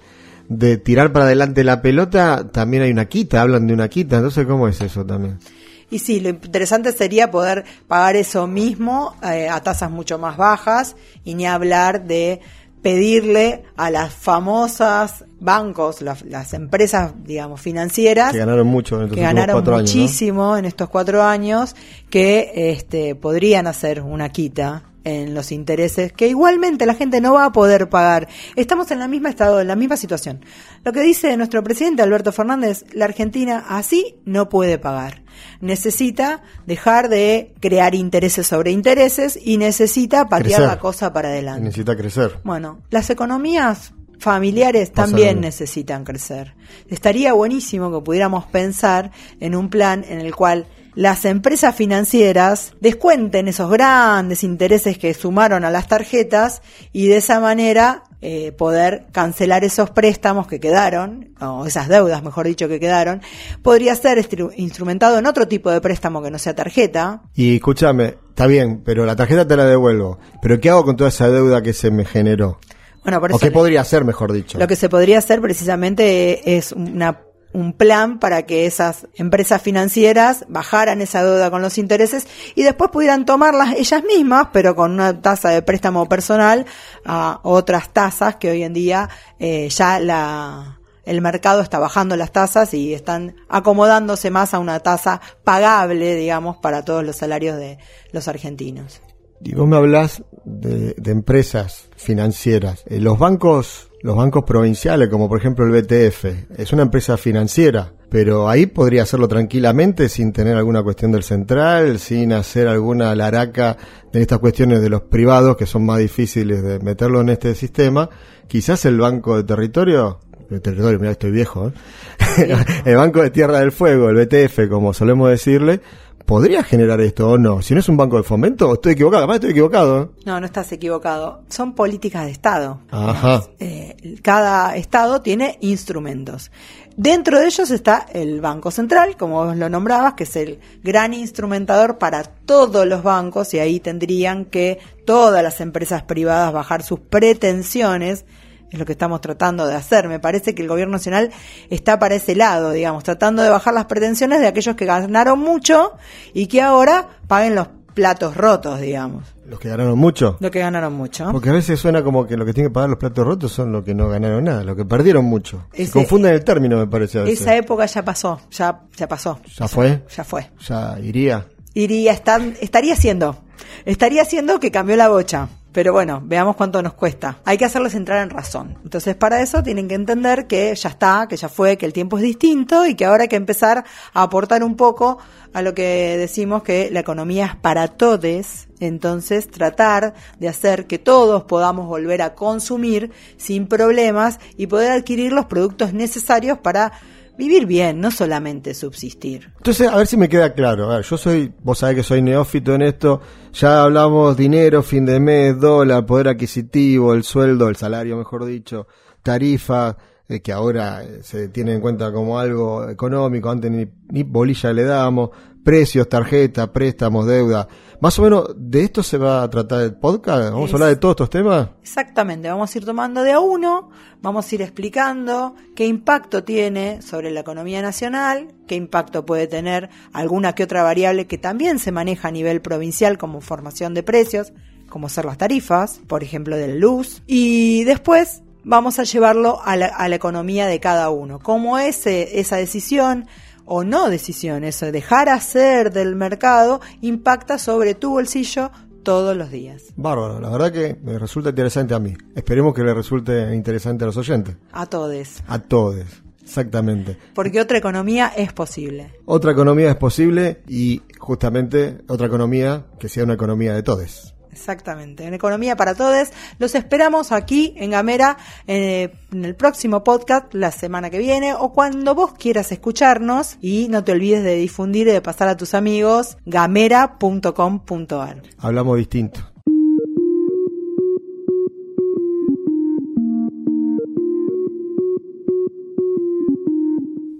de 0.50 0.78
tirar 0.78 1.12
para 1.12 1.26
adelante 1.26 1.64
la 1.64 1.82
pelota, 1.82 2.50
también 2.52 2.84
hay 2.84 2.92
una 2.92 3.06
quita, 3.06 3.42
hablan 3.42 3.68
de 3.68 3.74
una 3.74 3.90
quita, 3.90 4.18
entonces 4.18 4.46
¿cómo 4.46 4.68
es 4.68 4.80
eso 4.82 5.06
también? 5.06 5.40
Y 5.90 6.00
sí, 6.00 6.20
lo 6.20 6.30
interesante 6.30 6.92
sería 6.92 7.32
poder 7.32 7.64
pagar 7.88 8.16
eso 8.16 8.46
mismo 8.48 9.16
eh, 9.24 9.48
a 9.50 9.62
tasas 9.62 9.90
mucho 9.90 10.18
más 10.18 10.36
bajas 10.36 10.96
y 11.24 11.36
ni 11.36 11.46
hablar 11.46 12.06
de 12.06 12.42
pedirle 12.82 13.64
a 13.76 13.90
las 13.90 14.14
famosas 14.14 15.26
bancos, 15.40 16.02
las, 16.02 16.24
las 16.24 16.54
empresas, 16.54 17.14
digamos, 17.24 17.60
financieras, 17.60 18.32
Que 18.32 18.40
ganaron 18.40 18.68
mucho 18.68 18.96
en 18.98 19.04
estos 19.04 19.16
que 19.16 19.22
ganaron 19.22 19.56
cuatro 19.56 19.76
años, 19.76 19.96
¿no? 19.96 20.02
muchísimo 20.02 20.58
en 20.58 20.66
estos 20.66 20.90
cuatro 20.90 21.24
años, 21.24 21.76
que 22.10 22.52
este, 22.56 23.16
podrían 23.16 23.68
hacer 23.68 24.02
una 24.02 24.30
quita 24.30 24.84
en 25.08 25.34
los 25.34 25.52
intereses 25.52 26.12
que 26.12 26.28
igualmente 26.28 26.86
la 26.86 26.94
gente 26.94 27.22
no 27.22 27.34
va 27.34 27.46
a 27.46 27.52
poder 27.52 27.90
pagar. 27.90 28.28
Estamos 28.56 28.92
en 28.92 29.00
la 29.00 29.08
misma 29.08 29.30
estado, 29.30 29.62
en 29.62 29.68
la 29.68 29.76
misma 29.76 29.96
situación. 29.96 30.42
Lo 30.84 30.92
que 30.92 31.02
dice 31.02 31.36
nuestro 31.38 31.64
presidente 31.64 32.02
Alberto 32.02 32.32
Fernández, 32.32 32.86
la 32.92 33.06
Argentina 33.06 33.66
así 33.70 34.18
no 34.26 34.50
puede 34.50 34.78
pagar. 34.78 35.24
Necesita 35.62 36.42
dejar 36.66 37.08
de 37.08 37.54
crear 37.62 37.96
intereses 37.96 38.48
sobre 38.48 38.72
intereses 38.72 39.40
y 39.42 39.58
necesita 39.58 40.28
patear 40.28 40.62
Crecer. 40.62 40.68
la 40.68 40.80
cosa 40.80 41.14
para 41.14 41.30
adelante. 41.30 41.64
Necesita 41.64 41.96
crecer. 41.96 42.40
Bueno, 42.44 42.82
las 42.90 43.10
economías 43.10 43.94
familiares 44.20 44.92
también 44.92 45.40
necesitan 45.40 46.04
crecer. 46.04 46.56
Estaría 46.90 47.34
buenísimo 47.34 47.92
que 47.92 48.04
pudiéramos 48.04 48.46
pensar 48.46 49.12
en 49.40 49.56
un 49.56 49.70
plan 49.70 50.04
en 50.08 50.20
el 50.20 50.36
cual 50.36 50.68
las 50.98 51.26
empresas 51.26 51.76
financieras 51.76 52.74
descuenten 52.82 53.48
esos 53.48 53.70
grandes 53.70 54.44
intereses 54.44 54.98
que 54.98 55.14
sumaron 55.14 55.64
a 55.64 55.70
las 55.70 55.88
tarjetas 55.88 56.64
y 56.92 57.06
de 57.06 57.18
esa 57.18 57.40
manera 57.40 58.06
eh, 58.20 58.52
poder 58.52 59.06
cancelar 59.12 59.64
esos 59.64 59.92
préstamos 59.92 60.48
que 60.48 60.60
quedaron, 60.60 61.36
o 61.40 61.68
esas 61.68 61.88
deudas, 61.88 62.24
mejor 62.24 62.48
dicho, 62.48 62.68
que 62.68 62.80
quedaron, 62.80 63.22
podría 63.62 63.94
ser 63.94 64.28
instrumentado 64.56 65.20
en 65.20 65.28
otro 65.28 65.48
tipo 65.48 65.70
de 65.70 65.82
préstamo 65.82 66.20
que 66.24 66.32
no 66.32 66.40
sea 66.40 66.56
tarjeta. 66.56 67.22
Y 67.36 67.58
escúchame, 67.58 68.16
está 68.30 68.48
bien, 68.48 68.82
pero 68.84 69.06
la 69.06 69.16
tarjeta 69.16 69.48
te 69.48 69.56
la 69.56 69.66
devuelvo. 69.66 70.18
Pero 70.42 70.60
¿qué 70.60 70.72
hago 70.72 70.84
con 70.84 70.98
toda 70.98 71.10
esa 71.10 71.30
deuda 71.30 71.62
que 71.62 71.74
se 71.74 71.92
me 71.92 72.06
generó? 72.06 72.58
Bueno, 73.04 73.22
por 73.22 73.34
¿O 73.34 73.38
qué 73.38 73.52
podría 73.52 73.82
hacer, 73.82 74.04
mejor 74.04 74.34
dicho? 74.34 74.58
Lo 74.58 74.68
que 74.68 74.76
se 74.76 74.90
podría 74.90 75.20
hacer 75.20 75.42
precisamente 75.42 76.58
es 76.58 76.72
una 76.72 77.20
un 77.58 77.74
plan 77.74 78.20
para 78.20 78.44
que 78.44 78.68
esas 78.68 79.08
empresas 79.16 79.62
financieras 79.64 80.46
bajaran 80.48 81.02
esa 81.02 81.24
deuda 81.24 81.50
con 81.50 81.64
los 81.64 81.80
intereses 81.80 82.28
y 82.54 82.62
después 82.62 82.92
pudieran 82.92 83.26
tomarlas 83.26 83.74
ellas 83.76 84.04
mismas, 84.04 84.50
pero 84.54 84.76
con 84.76 84.92
una 84.92 85.20
tasa 85.22 85.50
de 85.50 85.64
préstamo 85.64 86.08
personal 86.08 86.68
a 87.04 87.40
otras 87.42 87.92
tasas 87.92 88.36
que 88.36 88.52
hoy 88.52 88.62
en 88.62 88.74
día 88.74 89.10
eh, 89.40 89.70
ya 89.70 90.00
la, 90.00 90.80
el 91.04 91.20
mercado 91.22 91.62
está 91.62 91.80
bajando 91.80 92.16
las 92.16 92.32
tasas 92.32 92.76
y 92.76 92.94
están 92.94 93.36
acomodándose 93.50 94.30
más 94.30 94.54
a 94.54 94.60
una 94.60 94.80
tasa 94.82 95.20
pagable, 95.44 96.14
digamos, 96.14 96.58
para 96.58 96.86
todos 96.86 97.04
los 97.04 97.16
salarios 97.16 97.58
de 97.58 97.80
los 98.12 98.28
argentinos. 98.28 99.02
Y 99.42 99.56
vos 99.56 99.68
me 99.68 99.78
hablas 99.78 100.24
de, 100.46 100.94
empresas 101.06 101.90
financieras. 101.96 102.84
Eh, 102.88 103.00
los 103.00 103.18
bancos, 103.18 103.87
los 104.02 104.16
bancos 104.16 104.44
provinciales, 104.44 105.10
como 105.10 105.28
por 105.28 105.40
ejemplo 105.40 105.66
el 105.66 105.72
BTF, 105.72 106.26
es 106.58 106.72
una 106.72 106.84
empresa 106.84 107.18
financiera, 107.18 107.94
pero 108.10 108.48
ahí 108.48 108.68
podría 108.68 109.04
hacerlo 109.04 109.28
tranquilamente 109.28 110.08
sin 110.08 110.32
tener 110.32 110.56
alguna 110.56 110.84
cuestión 110.84 111.12
del 111.12 111.24
central, 111.24 112.00
sin 112.00 112.32
hacer 112.34 112.68
alguna 112.68 113.14
laraca 113.16 113.76
de 114.14 114.22
estas 114.22 114.40
cuestiones 114.40 114.82
de 114.82 114.90
los 114.90 115.02
privados 115.02 115.58
que 115.58 115.66
son 115.66 115.86
más 115.86 116.00
difíciles 116.00 116.62
de 116.62 116.80
meterlo 116.80 117.22
en 117.22 117.30
este 117.30 117.56
sistema. 117.56 118.10
Quizás 118.48 118.86
el 118.86 119.00
Banco 119.00 119.36
de 119.36 119.44
Territorio 119.44 120.20
el 120.50 120.62
territorio, 120.62 121.00
mira, 121.00 121.12
estoy 121.12 121.32
viejo, 121.32 121.68
¿eh? 121.68 122.56
el 122.86 122.96
Banco 122.96 123.22
de 123.22 123.32
Tierra 123.32 123.60
del 123.60 123.72
Fuego, 123.72 124.10
el 124.10 124.16
BTF, 124.16 124.70
como 124.70 124.94
solemos 124.94 125.30
decirle, 125.30 125.82
podría 126.28 126.62
generar 126.62 127.00
esto 127.00 127.30
o 127.30 127.38
no. 127.38 127.62
Si 127.62 127.74
no 127.74 127.80
es 127.80 127.88
un 127.88 127.96
banco 127.96 128.18
de 128.18 128.24
fomento, 128.24 128.74
estoy 128.74 128.92
equivocado. 128.92 129.24
Además, 129.24 129.36
estoy 129.38 129.52
equivocado. 129.52 130.12
No, 130.26 130.40
no 130.40 130.46
estás 130.46 130.72
equivocado. 130.74 131.42
Son 131.48 131.74
políticas 131.74 132.26
de 132.26 132.32
Estado. 132.32 132.82
Ajá. 132.92 133.44
Eh, 133.60 134.20
cada 134.22 134.76
Estado 134.76 135.22
tiene 135.22 135.58
instrumentos. 135.62 136.52
Dentro 136.98 137.40
de 137.40 137.46
ellos 137.46 137.72
está 137.72 138.08
el 138.12 138.42
Banco 138.42 138.72
Central, 138.72 139.16
como 139.16 139.46
vos 139.46 139.56
lo 139.56 139.70
nombrabas, 139.70 140.16
que 140.16 140.24
es 140.24 140.36
el 140.36 140.60
gran 140.84 141.14
instrumentador 141.14 141.98
para 141.98 142.24
todos 142.24 142.86
los 142.86 143.04
bancos 143.04 143.54
y 143.54 143.60
ahí 143.60 143.80
tendrían 143.80 144.46
que 144.46 144.80
todas 145.06 145.42
las 145.42 145.62
empresas 145.62 146.04
privadas 146.04 146.52
bajar 146.52 146.84
sus 146.84 147.00
pretensiones 147.00 148.26
es 148.72 148.80
lo 148.80 148.86
que 148.86 148.92
estamos 148.94 149.22
tratando 149.22 149.66
de 149.66 149.76
hacer. 149.76 150.08
Me 150.08 150.20
parece 150.20 150.54
que 150.54 150.62
el 150.62 150.68
gobierno 150.68 150.94
nacional 150.94 151.32
está 151.70 152.00
para 152.00 152.16
ese 152.16 152.36
lado, 152.36 152.72
digamos, 152.72 153.04
tratando 153.04 153.44
de 153.44 153.50
bajar 153.50 153.74
las 153.74 153.86
pretensiones 153.86 154.40
de 154.40 154.48
aquellos 154.48 154.76
que 154.76 154.86
ganaron 154.86 155.40
mucho 155.40 155.94
y 156.34 156.48
que 156.48 156.62
ahora 156.62 157.08
paguen 157.28 157.56
los 157.56 157.70
platos 157.94 158.38
rotos, 158.38 158.80
digamos. 158.80 159.24
¿Los 159.48 159.60
que 159.60 159.70
ganaron 159.70 159.98
mucho? 159.98 160.38
Los 160.40 160.52
que 160.52 160.60
ganaron 160.60 160.94
mucho. 160.94 161.32
Porque 161.32 161.50
a 161.50 161.54
veces 161.54 161.80
suena 161.80 162.04
como 162.04 162.28
que 162.28 162.38
lo 162.38 162.46
que 162.46 162.54
tienen 162.54 162.70
que 162.70 162.74
pagar 162.74 162.90
los 162.90 163.00
platos 163.00 163.26
rotos 163.26 163.52
son 163.52 163.72
los 163.72 163.84
que 163.84 163.96
no 163.96 164.08
ganaron 164.10 164.44
nada, 164.44 164.64
los 164.64 164.76
que 164.76 164.86
perdieron 164.86 165.26
mucho. 165.26 165.66
Se 165.74 165.90
confunden 165.90 166.34
el 166.34 166.44
término, 166.44 166.78
me 166.78 166.86
parece. 166.86 167.24
Esa 167.32 167.56
época 167.56 167.86
ya 167.88 168.04
pasó, 168.06 168.40
ya, 168.52 168.82
ya 168.96 169.08
pasó. 169.08 169.40
¿Ya 169.58 169.68
fue? 169.68 170.04
Ya 170.16 170.24
fue. 170.24 170.52
Ya 170.68 171.00
iría. 171.00 171.48
Iría, 171.78 172.12
estaría 172.60 172.96
siendo. 172.96 173.38
Estaría 173.86 174.26
siendo 174.26 174.60
que 174.60 174.72
cambió 174.72 174.96
la 174.96 175.10
bocha. 175.10 175.48
Pero 175.72 175.94
bueno, 175.94 176.24
veamos 176.26 176.56
cuánto 176.56 176.82
nos 176.82 176.96
cuesta. 176.96 177.38
Hay 177.46 177.60
que 177.60 177.66
hacerles 177.66 177.94
entrar 177.94 178.24
en 178.24 178.32
razón. 178.32 178.80
Entonces, 178.84 179.16
para 179.16 179.42
eso 179.42 179.62
tienen 179.62 179.88
que 179.88 179.94
entender 179.94 180.48
que 180.48 180.74
ya 180.74 180.90
está, 180.90 181.28
que 181.30 181.38
ya 181.38 181.50
fue, 181.50 181.78
que 181.78 181.86
el 181.86 181.94
tiempo 181.94 182.18
es 182.18 182.24
distinto 182.24 182.88
y 182.88 182.96
que 182.96 183.06
ahora 183.06 183.24
hay 183.24 183.28
que 183.28 183.36
empezar 183.36 183.86
a 184.12 184.24
aportar 184.24 184.64
un 184.64 184.76
poco 184.76 185.20
a 185.54 185.62
lo 185.62 185.76
que 185.76 186.18
decimos 186.18 186.64
que 186.64 186.90
la 186.92 187.02
economía 187.02 187.46
es 187.46 187.56
para 187.58 187.90
todos. 187.90 188.68
Entonces, 188.80 189.48
tratar 189.52 190.16
de 190.40 190.48
hacer 190.48 190.88
que 190.88 190.98
todos 190.98 191.44
podamos 191.44 191.86
volver 191.86 192.24
a 192.24 192.34
consumir 192.34 193.12
sin 193.38 193.68
problemas 193.68 194.40
y 194.58 194.66
poder 194.66 194.94
adquirir 194.94 195.32
los 195.32 195.46
productos 195.46 195.94
necesarios 195.94 196.58
para 196.58 196.94
vivir 197.38 197.66
bien, 197.66 198.00
no 198.00 198.12
solamente 198.12 198.74
subsistir. 198.74 199.52
Entonces, 199.58 199.88
a 199.88 199.96
ver 199.96 200.08
si 200.08 200.18
me 200.18 200.30
queda 200.30 200.54
claro. 200.54 200.92
A 200.92 200.98
ver, 200.98 201.06
yo 201.06 201.18
soy, 201.18 201.54
vos 201.64 201.80
sabés 201.80 201.98
que 201.98 202.04
soy 202.04 202.22
neófito 202.22 202.74
en 202.74 202.82
esto. 202.82 203.22
Ya 203.54 203.84
hablamos 203.84 204.36
dinero, 204.36 204.84
fin 204.84 205.06
de 205.06 205.20
mes, 205.20 205.60
dólar, 205.60 206.06
poder 206.06 206.30
adquisitivo, 206.30 207.14
el 207.14 207.24
sueldo, 207.24 207.70
el 207.70 207.76
salario, 207.76 208.18
mejor 208.18 208.46
dicho, 208.46 208.88
tarifa, 209.24 209.98
eh, 210.30 210.42
que 210.42 210.52
ahora 210.52 211.04
eh, 211.04 211.20
se 211.24 211.50
tiene 211.50 211.74
en 211.74 211.82
cuenta 211.82 212.12
como 212.12 212.40
algo 212.40 212.90
económico, 212.90 213.50
antes 213.50 213.72
ni, 213.72 213.88
ni 214.10 214.24
bolilla 214.24 214.74
le 214.74 214.84
damos, 214.84 215.30
precios, 215.68 216.08
tarjeta, 216.08 216.72
préstamos, 216.72 217.28
deuda. 217.28 217.68
Más 218.00 218.18
o 218.20 218.22
menos 218.22 218.46
de 218.56 218.84
esto 218.84 219.04
se 219.04 219.18
va 219.18 219.44
a 219.44 219.50
tratar 219.50 219.82
el 219.82 219.96
podcast. 219.96 220.52
Vamos 220.52 220.72
a 220.72 220.74
hablar 220.76 220.90
de 220.90 220.96
todos 220.96 221.12
estos 221.14 221.30
temas. 221.30 221.70
Exactamente, 221.82 222.48
vamos 222.48 222.74
a 222.74 222.78
ir 222.78 222.86
tomando 222.86 223.22
de 223.24 223.34
a 223.34 223.42
uno, 223.42 223.90
vamos 224.22 224.50
a 224.50 224.56
ir 224.56 224.62
explicando 224.62 225.56
qué 225.76 225.86
impacto 225.86 226.44
tiene 226.46 227.02
sobre 227.02 227.32
la 227.32 227.42
economía 227.42 227.82
nacional, 227.82 228.48
qué 228.66 228.76
impacto 228.76 229.26
puede 229.26 229.48
tener 229.48 229.90
alguna 230.14 230.54
que 230.54 230.64
otra 230.64 230.84
variable 230.84 231.28
que 231.28 231.38
también 231.38 231.80
se 231.80 231.92
maneja 231.92 232.30
a 232.30 232.32
nivel 232.32 232.62
provincial 232.62 233.18
como 233.18 233.42
formación 233.42 233.94
de 233.94 234.04
precios, 234.04 234.54
como 234.88 235.10
ser 235.10 235.26
las 235.26 235.38
tarifas, 235.38 236.00
por 236.08 236.24
ejemplo, 236.24 236.56
de 236.56 236.68
la 236.70 236.76
luz. 236.76 237.24
Y 237.28 237.84
después 237.84 238.42
vamos 238.68 239.00
a 239.00 239.04
llevarlo 239.04 239.62
a 239.64 239.76
la, 239.76 239.88
a 239.88 240.08
la 240.10 240.16
economía 240.16 240.68
de 240.68 240.80
cada 240.80 241.10
uno. 241.10 241.40
Cómo 241.40 241.78
ese, 241.78 242.40
esa 242.40 242.58
decisión 242.58 243.26
o 243.66 243.84
no 243.84 244.10
decisiones, 244.10 244.82
o 244.84 244.92
dejar 244.92 245.30
hacer 245.30 245.92
del 245.92 246.16
mercado, 246.16 246.80
impacta 247.02 247.58
sobre 247.58 247.96
tu 247.96 248.12
bolsillo 248.12 248.72
todos 249.04 249.36
los 249.36 249.52
días. 249.52 249.84
Bárbaro, 249.96 250.40
la 250.40 250.50
verdad 250.50 250.72
que 250.72 250.98
me 251.02 251.18
resulta 251.18 251.50
interesante 251.50 251.94
a 251.94 252.00
mí. 252.00 252.14
Esperemos 252.36 252.74
que 252.74 252.84
le 252.84 252.94
resulte 252.94 253.54
interesante 253.56 254.04
a 254.04 254.08
los 254.08 254.18
oyentes. 254.18 254.56
A 254.72 254.86
todos. 254.86 255.44
A 255.48 255.60
todos. 255.60 256.06
Exactamente. 256.42 257.18
Porque 257.34 257.60
otra 257.60 257.78
economía 257.78 258.32
es 258.36 258.54
posible. 258.54 259.14
Otra 259.26 259.52
economía 259.52 259.90
es 259.90 259.98
posible 259.98 260.62
y 260.68 261.02
justamente 261.20 262.00
otra 262.08 262.28
economía 262.28 262.86
que 263.00 263.10
sea 263.10 263.26
una 263.26 263.34
economía 263.34 263.74
de 263.74 263.84
todos. 263.84 264.34
Exactamente, 264.58 265.24
en 265.26 265.36
Economía 265.36 265.76
para 265.76 265.94
Todos. 265.94 266.30
Los 266.58 266.74
esperamos 266.74 267.32
aquí 267.32 267.74
en 267.78 267.92
Gamera 267.92 268.38
eh, 268.66 269.14
en 269.32 269.46
el 269.46 269.56
próximo 269.56 270.04
podcast 270.04 270.52
la 270.54 270.72
semana 270.72 271.12
que 271.12 271.20
viene 271.20 271.54
o 271.54 271.72
cuando 271.72 272.16
vos 272.16 272.34
quieras 272.34 272.72
escucharnos 272.72 273.58
y 273.62 273.88
no 273.90 274.04
te 274.04 274.14
olvides 274.14 274.44
de 274.44 274.56
difundir 274.56 275.08
y 275.08 275.12
de 275.12 275.22
pasar 275.22 275.48
a 275.48 275.56
tus 275.56 275.76
amigos 275.76 276.38
gamera.com.ar. 276.46 278.42
Hablamos 278.58 278.98
distinto. 278.98 279.42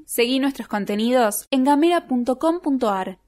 Seguí 0.06 0.40
nuestros 0.40 0.68
contenidos 0.68 1.48
en 1.52 1.64
gamera.com.ar. 1.64 3.20